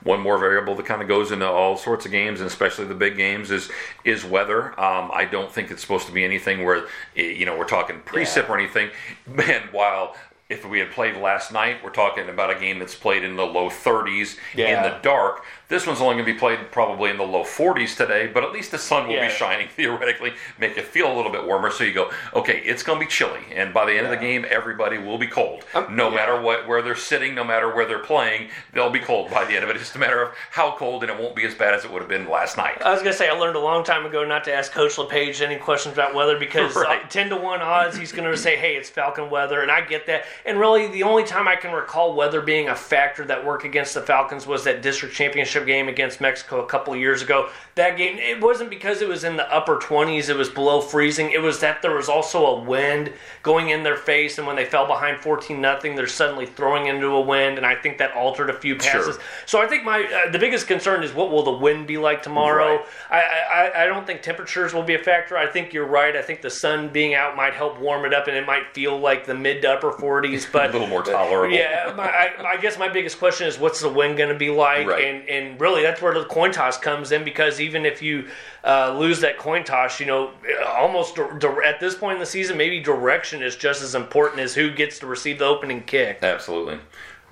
One 0.08 0.22
more 0.22 0.38
variable 0.38 0.74
that 0.76 0.86
kind 0.86 1.02
of 1.02 1.08
goes 1.10 1.32
into 1.32 1.46
all 1.46 1.76
sorts 1.76 2.06
of 2.06 2.12
games, 2.12 2.40
and 2.40 2.48
especially 2.48 2.86
the 2.86 2.96
big 2.96 3.18
games, 3.18 3.52
is 3.52 3.70
is 4.06 4.24
weather. 4.24 4.68
Um, 4.80 5.12
I 5.14 5.26
don't 5.30 5.52
think 5.52 5.70
it's 5.70 5.82
supposed 5.82 6.08
to 6.08 6.14
be 6.14 6.24
anything 6.24 6.64
where 6.64 6.86
eh, 7.18 7.24
you 7.24 7.46
know 7.46 7.58
we're 7.58 7.68
talking 7.68 8.00
precip 8.06 8.50
or 8.50 8.58
anything. 8.58 8.90
Man, 9.28 9.64
while 9.74 10.16
if 10.50 10.66
we 10.66 10.80
had 10.80 10.92
played 10.92 11.18
last 11.18 11.52
night, 11.52 11.84
we're 11.84 11.90
talking 11.90 12.30
about 12.30 12.50
a 12.50 12.58
game 12.58 12.80
that's 12.80 12.96
played 12.96 13.22
in 13.22 13.36
the 13.36 13.46
low 13.46 13.70
30s 13.70 14.38
in 14.56 14.82
the 14.82 14.98
dark. 15.02 15.44
This 15.68 15.86
one's 15.86 16.00
only 16.00 16.16
going 16.16 16.26
to 16.26 16.32
be 16.34 16.40
played 16.40 16.72
probably 16.72 17.10
in 17.10 17.18
the 17.18 17.24
low 17.26 17.44
40s 17.44 17.98
today, 17.98 18.28
but 18.28 18.46
at 18.46 18.54
least 18.54 18.72
the 18.72 18.78
sun 18.78 19.08
will 19.08 19.16
Yeah. 19.16 19.28
be 19.28 19.34
shining 19.34 19.68
theoretically, 19.76 20.32
make 20.58 20.78
it 20.78 20.86
feel 20.86 21.12
a 21.12 21.14
little 21.14 21.34
bit 21.34 21.46
warmer. 21.46 21.70
So 21.70 21.84
you 21.84 21.92
go, 21.92 22.10
okay, 22.34 22.60
it's 22.60 22.82
going 22.82 22.98
to 22.98 23.06
be 23.06 23.12
chilly, 23.12 23.42
and 23.54 23.74
by 23.74 23.84
the 23.84 23.92
end 23.98 24.06
of 24.06 24.12
the 24.12 24.16
game, 24.18 24.46
everybody 24.50 24.98
will 24.98 25.18
be 25.18 25.28
cold. 25.28 25.66
no 25.92 26.08
yeah. 26.10 26.16
matter 26.16 26.40
what, 26.40 26.66
where 26.66 26.82
they're 26.82 26.96
sitting, 26.96 27.36
no 27.36 27.44
matter 27.44 27.76
where 27.76 27.86
they're 27.86 28.00
playing, 28.00 28.48
they'll 28.72 28.90
be 28.90 29.02
cold 29.02 29.30
by 29.30 29.44
the 29.44 29.54
end 29.54 29.66
of 29.66 29.70
it. 29.70 29.76
It's 29.76 29.84
just 29.84 29.98
a 29.98 30.00
matter 30.00 30.22
of 30.22 30.32
how 30.52 30.72
cold, 30.78 31.04
and 31.04 31.12
it 31.12 31.20
won't 31.20 31.36
be 31.36 31.44
as 31.46 31.56
bad 31.56 31.74
as 31.74 31.84
it 31.84 31.92
would 31.92 32.00
have 32.02 32.08
been 32.10 32.30
last 32.30 32.56
night. 32.56 32.82
Uh, 32.82 32.86
I 32.88 32.92
was 32.94 33.02
gonna 33.02 33.12
say 33.12 33.28
I 33.28 33.34
learned 33.34 33.58
a 33.58 33.60
long 33.60 33.84
time 33.84 34.06
ago 34.06 34.24
not 34.24 34.46
to 34.46 34.54
ask 34.54 34.72
Coach 34.72 34.98
LePage 34.98 35.42
any 35.42 35.58
questions 35.58 35.92
about 35.92 36.16
weather 36.16 36.40
because 36.40 36.74
Right. 36.78 37.04
uh, 37.04 37.08
ten 37.10 37.28
to 37.32 37.36
one 37.36 37.60
odds 37.62 37.98
he's 37.98 38.14
gonna 38.14 38.38
say, 38.38 38.56
"Hey, 38.56 38.78
it's 38.78 38.90
Falcon 38.90 39.30
weather," 39.30 39.62
and 39.62 39.70
I 39.70 39.82
get 39.82 40.06
that. 40.06 40.24
And 40.46 40.60
really, 40.60 40.88
the 40.88 41.04
only 41.04 41.24
time 41.24 41.48
I 41.48 41.56
can 41.56 41.74
recall 41.74 42.14
weather 42.14 42.42
being 42.42 42.70
a 42.70 42.76
factor 42.76 43.26
that 43.26 43.46
worked 43.46 43.66
against 43.66 43.94
the 43.94 44.02
Falcons 44.02 44.48
was 44.48 44.64
that 44.64 44.82
district 44.82 45.16
championship 45.16 45.66
game 45.66 45.88
against 45.88 46.22
Mexico 46.22 46.64
a 46.64 46.68
couple 46.68 46.94
of 46.94 47.00
years 47.00 47.22
ago. 47.22 47.50
That 47.76 47.98
game, 47.98 48.18
it 48.18 48.42
wasn't 48.42 48.70
because 48.70 49.02
it 49.02 49.08
was 49.08 49.24
in 49.24 49.36
the 49.38 49.52
upper 49.54 49.78
twenties; 49.78 50.30
it 50.30 50.38
was 50.38 50.50
below 50.50 50.82
freezing. 50.82 51.32
It 51.32 51.42
was 51.42 51.60
that 51.60 51.82
there 51.82 51.96
was 51.96 52.10
also 52.10 52.46
a 52.46 52.62
wind 52.62 53.14
going 53.44 53.70
in 53.70 53.84
their 53.84 53.98
face, 53.98 54.38
and 54.38 54.48
when 54.48 54.56
they 54.56 54.66
fell 54.66 54.88
behind 54.88 55.20
fourteen 55.20 55.62
nothing, 55.62 55.96
they're 55.96 56.08
suddenly 56.08 56.46
throwing 56.46 56.88
into 56.88 57.08
a 57.08 57.22
wind, 57.22 57.58
and 57.58 57.66
I 57.66 57.76
think 57.76 57.98
that 57.98 58.14
altered 58.14 58.50
a 58.50 58.60
few 58.60 58.76
passes. 58.76 59.16
Sure. 59.16 59.24
So 59.46 59.62
I 59.62 59.68
think 59.68 59.84
my 59.84 60.04
uh, 60.04 60.32
the 60.32 60.40
biggest 60.40 60.68
concern 60.68 61.04
is 61.04 61.14
what 61.14 61.30
will 61.30 61.44
the 61.44 61.52
wind 61.52 61.88
be 61.88 61.98
like 61.98 62.24
tomorrow. 62.24 62.78
Right. 62.78 62.86
I, 63.12 63.22
I 63.22 63.84
I 63.84 63.86
don't 63.86 64.08
think 64.08 64.22
temperatures 64.22 64.74
will 64.74 64.84
be 64.84 64.96
a 64.96 65.00
factor. 65.00 65.38
I 65.38 65.48
think 65.48 65.74
you're 65.74 65.86
right. 65.86 66.16
I 66.16 66.22
think 66.22 66.42
the 66.42 66.50
sun 66.50 66.90
being 66.90 67.14
out 67.14 67.36
might 67.36 67.54
help 67.54 67.80
warm 67.80 68.06
it 68.06 68.14
up, 68.14 68.28
and 68.28 68.36
it 68.36 68.46
might 68.46 68.74
feel 68.74 68.98
like 68.98 69.26
the 69.26 69.36
mid 69.36 69.62
to 69.62 69.72
upper 69.72 69.92
40s. 69.92 70.27
But 70.52 70.70
a 70.70 70.74
little 70.74 70.88
more 70.88 71.04
tolerable. 71.04 71.56
yeah, 71.56 71.94
my, 71.96 72.06
I, 72.06 72.54
I 72.54 72.58
guess 72.58 72.78
my 72.78 72.88
biggest 72.88 73.20
question 73.20 73.48
is 73.48 73.58
what's 73.58 73.82
the 73.82 73.90
wind 73.90 74.18
going 74.18 74.30
to 74.30 74.38
be 74.38 74.50
like, 74.50 74.88
Right. 74.88 75.04
and 75.06 75.28
and 75.30 75.60
really 75.62 75.82
that's 75.82 76.02
where 76.02 76.14
the 76.14 76.26
coin 76.26 76.52
toss 76.52 76.78
comes 76.78 77.12
in 77.12 77.24
because 77.24 77.60
even 77.60 77.86
if 77.86 78.02
you 78.02 78.28
uh, 78.64 78.96
lose 78.98 79.20
that 79.22 79.38
coin 79.38 79.64
toss, 79.64 80.00
you 80.00 80.06
know, 80.06 80.32
almost 80.68 81.16
dir- 81.16 81.38
dir- 81.40 81.64
at 81.64 81.80
this 81.80 81.96
point 81.96 82.14
in 82.16 82.20
the 82.20 82.26
season, 82.26 82.58
maybe 82.58 82.80
direction 82.80 83.42
is 83.42 83.56
just 83.56 83.82
as 83.82 83.96
important 83.96 84.42
as 84.42 84.54
who 84.56 84.72
gets 84.72 85.00
to 85.00 85.08
receive 85.08 85.40
the 85.40 85.46
opening 85.46 85.82
kick. 85.84 86.20
Absolutely. 86.22 86.80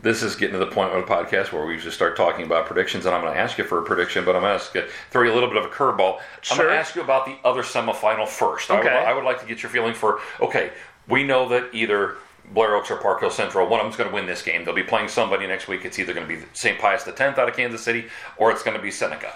This 0.01 0.21
is 0.21 0.35
getting 0.35 0.53
to 0.53 0.59
the 0.59 0.67
point 0.71 0.91
of 0.93 1.03
the 1.05 1.11
podcast 1.11 1.51
where 1.53 1.65
we 1.65 1.77
just 1.77 1.95
start 1.95 2.15
talking 2.17 2.45
about 2.45 2.65
predictions, 2.67 3.05
and 3.05 3.15
I'm 3.15 3.21
going 3.21 3.33
to 3.33 3.39
ask 3.39 3.57
you 3.57 3.63
for 3.63 3.79
a 3.79 3.83
prediction, 3.83 4.25
but 4.25 4.35
I'm 4.35 4.41
going 4.41 4.51
to 4.57 4.61
ask 4.63 4.75
you, 4.75 4.83
throw 5.09 5.23
you 5.23 5.31
a 5.31 5.33
little 5.33 5.49
bit 5.49 5.57
of 5.57 5.65
a 5.65 5.69
curveball. 5.69 6.19
Sure. 6.41 6.57
I'm 6.57 6.57
going 6.57 6.69
to 6.69 6.77
ask 6.77 6.95
you 6.95 7.01
about 7.01 7.25
the 7.25 7.37
other 7.45 7.63
semifinal 7.63 8.27
first. 8.27 8.69
I, 8.69 8.75
would, 8.77 8.85
Okay. 8.85 8.95
I 8.95 9.13
would 9.13 9.23
like 9.23 9.39
to 9.39 9.47
get 9.47 9.63
your 9.63 9.69
feeling 9.71 9.93
for 9.93 10.19
okay, 10.41 10.71
we 11.07 11.23
know 11.23 11.47
that 11.49 11.69
either 11.73 12.17
Blair 12.53 12.75
Oaks 12.75 12.91
or 12.91 12.97
Park 12.97 13.19
Hills 13.19 13.35
Central, 13.35 13.67
one 13.67 13.79
of 13.79 13.85
them's 13.85 13.95
going 13.95 14.09
to 14.09 14.13
win 14.13 14.25
this 14.25 14.41
game. 14.41 14.63
They'll 14.63 14.75
be 14.75 14.83
playing 14.83 15.09
somebody 15.09 15.47
next 15.47 15.67
week. 15.67 15.85
It's 15.85 15.99
either 15.99 16.13
going 16.13 16.27
to 16.27 16.35
be 16.35 16.41
St. 16.53 16.79
Pius 16.79 17.07
X 17.07 17.19
out 17.21 17.49
of 17.49 17.55
Kansas 17.55 17.81
City 17.81 18.05
or 18.37 18.51
it's 18.51 18.63
going 18.63 18.77
to 18.77 18.83
be 18.83 18.91
Seneca. 18.91 19.33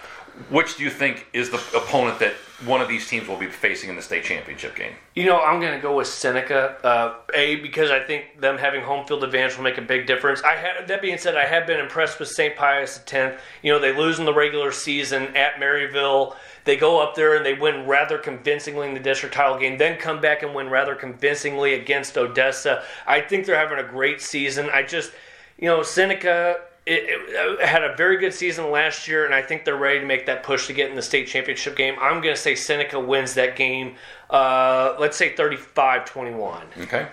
Which 0.50 0.78
do 0.78 0.84
you 0.84 0.90
think 0.90 1.28
is 1.34 1.50
the 1.50 1.58
opponent 1.76 2.20
that 2.20 2.34
one 2.66 2.82
of 2.82 2.88
these 2.88 3.08
teams 3.08 3.28
will 3.28 3.38
be 3.38 3.48
facing 3.48 3.90
in 3.90 3.96
the 3.96 4.02
state 4.02 4.24
championship 4.24 4.76
game? 4.76 4.94
You 5.16 5.26
know, 5.26 5.40
I'm 5.42 5.60
going 5.60 5.74
to 5.74 5.82
go 5.82 5.98
with 5.98 6.08
Seneca. 6.08 6.78
Uh, 6.84 7.16
a 7.34 7.58
because 7.58 7.92
I 7.92 8.00
think 8.00 8.40
them 8.40 8.58
having 8.58 8.82
home 8.82 9.06
field 9.06 9.24
advantage 9.24 9.58
will 9.58 9.64
make 9.64 9.78
a 9.78 9.82
big 9.82 10.08
difference. 10.08 10.42
I 10.44 10.84
that 10.88 11.02
being 11.02 11.18
said, 11.18 11.36
I 11.36 11.46
have 11.46 11.68
been 11.68 11.80
impressed 11.80 12.20
with 12.20 12.30
St. 12.30 12.56
Pius 12.56 13.02
X. 13.12 13.42
You 13.62 13.74
know, 13.74 13.80
they 13.80 13.96
lose 13.96 14.20
in 14.20 14.26
the 14.26 14.34
regular 14.34 14.72
season 14.72 15.36
at 15.36 15.56
Maryville. 15.56 16.36
They 16.66 16.78
go 16.78 17.02
up 17.02 17.16
there 17.16 17.36
and 17.36 17.46
they 17.46 17.54
win 17.54 17.86
rather 17.86 18.18
convincingly 18.18 18.88
in 18.88 18.94
the 18.94 19.00
district 19.00 19.36
title 19.36 19.58
game, 19.58 19.78
then 19.78 19.98
come 19.98 20.22
back 20.22 20.44
and 20.44 20.54
win 20.54 20.70
rather 20.70 20.96
convincingly 20.96 21.74
against 21.74 22.18
Odessa. 22.18 22.84
I 23.08 23.22
think 23.22 23.46
they're 23.46 23.58
having 23.58 23.80
a 23.80 23.90
great 23.90 24.22
season. 24.22 24.70
I 24.72 24.84
just, 24.84 25.12
you 25.58 25.66
know, 25.66 25.84
Seneca 25.84 26.62
it, 26.90 27.60
it, 27.60 27.68
had 27.68 27.84
a 27.84 27.96
very 27.96 28.18
good 28.18 28.34
season 28.34 28.72
last 28.72 29.08
year, 29.08 29.26
and 29.26 29.34
I 29.34 29.42
think 29.42 29.64
they're 29.66 29.76
ready 29.76 30.00
to 30.00 30.06
make 30.06 30.26
that 30.26 30.44
push 30.44 30.68
to 30.68 30.74
get 30.74 30.90
in 30.90 30.96
the 30.96 31.02
state 31.02 31.28
championship 31.28 31.76
game. 31.76 31.96
I'm 32.02 32.22
going 32.22 32.36
to 32.36 32.42
say 32.42 32.56
Seneca 32.56 33.00
wins 33.00 33.36
that 33.36 33.56
game, 33.56 33.96
uh, 34.30 34.96
let's 35.00 35.16
say 35.18 35.36
35 35.36 36.06
21. 36.06 36.68
Okay. 36.82 37.08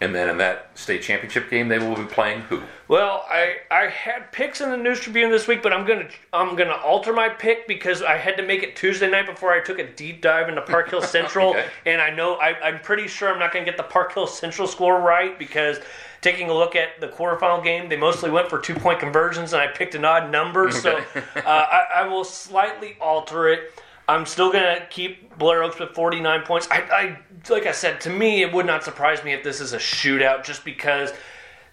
And 0.00 0.14
then 0.14 0.28
in 0.28 0.38
that 0.38 0.70
state 0.78 1.02
championship 1.02 1.50
game, 1.50 1.66
they 1.66 1.80
will 1.80 1.96
be 1.96 2.04
playing 2.04 2.42
who? 2.42 2.62
Well, 2.86 3.24
I, 3.28 3.56
I 3.70 3.88
had 3.88 4.30
picks 4.30 4.60
in 4.60 4.70
the 4.70 4.76
News 4.76 5.00
Tribune 5.00 5.30
this 5.30 5.48
week, 5.48 5.60
but 5.60 5.72
I'm 5.72 5.84
gonna 5.84 6.08
I'm 6.32 6.54
gonna 6.54 6.76
alter 6.76 7.12
my 7.12 7.28
pick 7.28 7.66
because 7.66 8.00
I 8.00 8.16
had 8.16 8.36
to 8.36 8.44
make 8.44 8.62
it 8.62 8.76
Tuesday 8.76 9.10
night 9.10 9.26
before 9.26 9.52
I 9.52 9.60
took 9.60 9.80
a 9.80 9.92
deep 9.92 10.22
dive 10.22 10.48
into 10.48 10.62
Park 10.62 10.90
Hill 10.90 11.02
Central, 11.16 11.50
Okay. 11.50 11.66
and 11.84 12.00
I 12.00 12.10
know 12.10 12.36
I, 12.36 12.54
I'm 12.60 12.78
pretty 12.78 13.08
sure 13.08 13.28
I'm 13.32 13.40
not 13.40 13.52
gonna 13.52 13.64
get 13.64 13.76
the 13.76 13.82
Park 13.82 14.14
Hills 14.14 14.38
Central 14.38 14.68
score 14.68 15.00
right 15.00 15.36
because 15.36 15.80
taking 16.20 16.50
a 16.50 16.54
look 16.54 16.76
at 16.76 17.00
the 17.00 17.08
quarterfinal 17.08 17.62
game, 17.62 17.88
they 17.88 17.96
mostly 17.96 18.30
went 18.30 18.48
for 18.48 18.58
two 18.58 18.74
point 18.74 19.00
conversions, 19.00 19.52
and 19.52 19.62
I 19.62 19.68
picked 19.68 19.94
an 19.94 20.04
odd 20.04 20.30
number, 20.30 20.70
so 20.70 20.96
uh, 21.14 21.40
I, 21.44 21.86
I 21.96 22.06
will 22.08 22.24
slightly 22.24 22.96
alter 23.00 23.48
it. 23.48 23.72
I'm 24.08 24.24
still 24.24 24.50
gonna 24.50 24.86
keep 24.88 25.36
Blair 25.38 25.62
Oaks 25.62 25.78
with 25.78 25.90
49 25.90 26.42
points. 26.42 26.66
I, 26.70 26.80
I 26.80 27.18
like 27.50 27.66
I 27.66 27.72
said, 27.72 28.00
to 28.02 28.10
me, 28.10 28.42
it 28.42 28.52
would 28.52 28.66
not 28.66 28.82
surprise 28.82 29.22
me 29.22 29.32
if 29.32 29.44
this 29.44 29.60
is 29.60 29.74
a 29.74 29.78
shootout, 29.78 30.44
just 30.44 30.64
because 30.64 31.12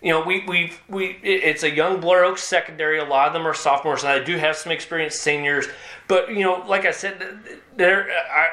you 0.01 0.11
know, 0.11 0.21
we 0.21 0.43
we 0.47 0.73
we 0.87 1.17
it's 1.23 1.63
a 1.63 1.73
young 1.73 1.99
Blair 1.99 2.25
Oaks 2.25 2.43
secondary. 2.43 2.99
A 2.99 3.05
lot 3.05 3.27
of 3.27 3.33
them 3.33 3.47
are 3.47 3.55
sophomores, 3.55 4.03
and 4.03 4.11
I 4.11 4.23
do 4.23 4.37
have 4.37 4.55
some 4.55 4.71
experienced 4.71 5.21
seniors. 5.21 5.67
But 6.07 6.29
you 6.29 6.43
know, 6.43 6.63
like 6.67 6.85
I 6.85 6.91
said, 6.91 7.39
they're 7.75 8.09
I. 8.11 8.49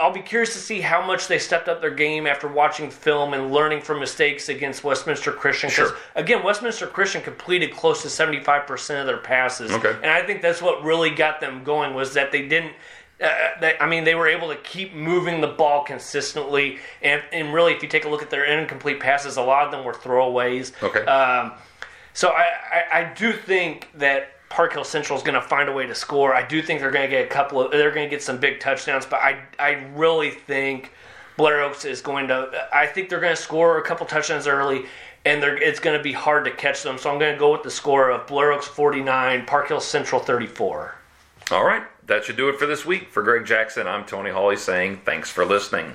I'll 0.00 0.12
be 0.12 0.20
curious 0.20 0.52
to 0.54 0.58
see 0.58 0.80
how 0.80 1.04
much 1.06 1.28
they 1.28 1.38
stepped 1.38 1.68
up 1.68 1.80
their 1.80 1.90
game 1.94 2.26
after 2.26 2.48
watching 2.48 2.90
film 2.90 3.34
and 3.34 3.52
learning 3.52 3.82
from 3.82 4.00
mistakes 4.00 4.48
against 4.48 4.82
Westminster 4.82 5.30
Christian. 5.32 5.70
Because 5.70 5.90
Sure. 5.90 5.98
again, 6.16 6.42
Westminster 6.42 6.86
Christian 6.86 7.22
completed 7.22 7.72
close 7.72 8.02
to 8.02 8.08
seventy-five 8.10 8.66
percent 8.66 9.00
of 9.00 9.06
their 9.06 9.18
passes, 9.18 9.70
Okay. 9.70 9.94
and 10.02 10.10
I 10.10 10.22
think 10.26 10.42
that's 10.42 10.60
what 10.62 10.82
really 10.82 11.10
got 11.10 11.40
them 11.40 11.62
going 11.62 11.94
was 11.94 12.14
that 12.14 12.32
they 12.32 12.48
didn't. 12.48 12.72
Uh, 13.22 13.28
they, 13.60 13.78
I 13.78 13.86
mean, 13.86 14.02
they 14.02 14.16
were 14.16 14.26
able 14.26 14.48
to 14.48 14.56
keep 14.56 14.92
moving 14.94 15.40
the 15.40 15.46
ball 15.46 15.84
consistently, 15.84 16.78
and, 17.02 17.22
and 17.30 17.54
really, 17.54 17.72
if 17.72 17.80
you 17.80 17.88
take 17.88 18.04
a 18.04 18.08
look 18.08 18.20
at 18.22 18.30
their 18.30 18.44
incomplete 18.44 18.98
passes, 18.98 19.36
a 19.36 19.42
lot 19.42 19.64
of 19.64 19.70
them 19.70 19.84
were 19.84 19.92
throwaways. 19.92 20.72
Okay. 20.82 21.04
Um, 21.04 21.52
so 22.14 22.30
I, 22.30 22.46
I, 22.72 23.00
I 23.00 23.14
do 23.14 23.32
think 23.32 23.90
that 23.94 24.32
Park 24.52 24.74
Hills 24.74 24.90
Central 24.90 25.16
is 25.16 25.22
going 25.22 25.34
to 25.34 25.40
find 25.40 25.70
a 25.70 25.72
way 25.72 25.86
to 25.86 25.94
score. 25.94 26.34
I 26.34 26.46
do 26.46 26.60
think 26.60 26.80
they're 26.80 26.90
going 26.90 27.08
to 27.08 27.16
get 27.16 27.24
a 27.24 27.28
couple 27.28 27.62
of, 27.62 27.70
they're 27.70 27.90
going 27.90 28.06
to 28.06 28.10
get 28.10 28.22
some 28.22 28.36
big 28.36 28.60
touchdowns, 28.60 29.06
but 29.06 29.20
I, 29.20 29.42
I 29.58 29.86
really 29.94 30.28
think 30.28 30.92
Blair 31.38 31.62
Oaks 31.62 31.86
is 31.86 32.02
going 32.02 32.28
to, 32.28 32.68
I 32.70 32.86
think 32.86 33.08
they're 33.08 33.18
going 33.18 33.34
to 33.34 33.42
score 33.42 33.78
a 33.78 33.82
couple 33.82 34.04
touchdowns 34.04 34.46
early, 34.46 34.84
and 35.24 35.42
it's 35.42 35.80
going 35.80 35.96
to 35.96 36.02
be 36.02 36.12
hard 36.12 36.44
to 36.44 36.50
catch 36.50 36.82
them. 36.82 36.98
So 36.98 37.10
I'm 37.10 37.18
going 37.18 37.32
to 37.32 37.38
go 37.38 37.50
with 37.50 37.62
the 37.62 37.70
score 37.70 38.10
of 38.10 38.26
Blair 38.26 38.52
Oaks 38.52 38.66
49, 38.66 39.46
Park 39.46 39.68
Hills 39.68 39.86
Central 39.86 40.20
34. 40.20 40.96
All 41.50 41.64
right, 41.64 41.84
that 42.06 42.24
should 42.24 42.36
do 42.36 42.50
it 42.50 42.58
for 42.58 42.66
this 42.66 42.84
week. 42.84 43.08
For 43.08 43.22
Greg 43.22 43.46
Jackson, 43.46 43.86
I'm 43.86 44.04
Tony 44.04 44.30
Hawley 44.30 44.58
saying 44.58 45.00
thanks 45.06 45.30
for 45.30 45.46
listening. 45.46 45.94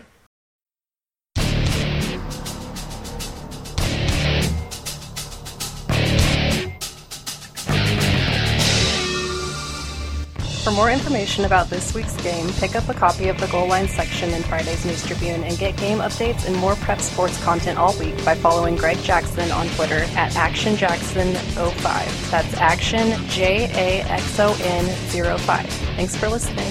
For 10.67 10.73
more 10.73 10.91
information 10.91 11.45
about 11.45 11.69
this 11.69 11.93
week's 11.95 12.21
game, 12.21 12.49
pick 12.55 12.75
up 12.75 12.89
a 12.89 12.93
copy 12.93 13.29
of 13.29 13.39
the 13.39 13.47
Goal 13.47 13.69
Line 13.69 13.87
section 13.87 14.33
in 14.33 14.43
Friday's 14.43 14.83
News 14.83 15.01
Tribune 15.01 15.45
and 15.45 15.57
get 15.57 15.77
game 15.77 15.99
updates 15.99 16.45
and 16.45 16.53
more 16.57 16.75
prep 16.75 16.99
sports 16.99 17.41
content 17.41 17.79
all 17.79 17.97
week 17.97 18.17
by 18.25 18.35
following 18.35 18.75
Greg 18.75 18.97
Jackson 18.97 19.49
on 19.51 19.69
Twitter 19.69 20.03
at 20.17 20.33
ActionJaxon05. 20.33 22.31
That's 22.31 22.53
Action 22.55 23.17
J 23.29 23.69
A 23.75 24.01
X 24.11 24.41
O 24.41 24.57
N 24.61 25.37
05. 25.37 25.65
Thanks 25.95 26.17
for 26.17 26.27
listening. 26.27 26.69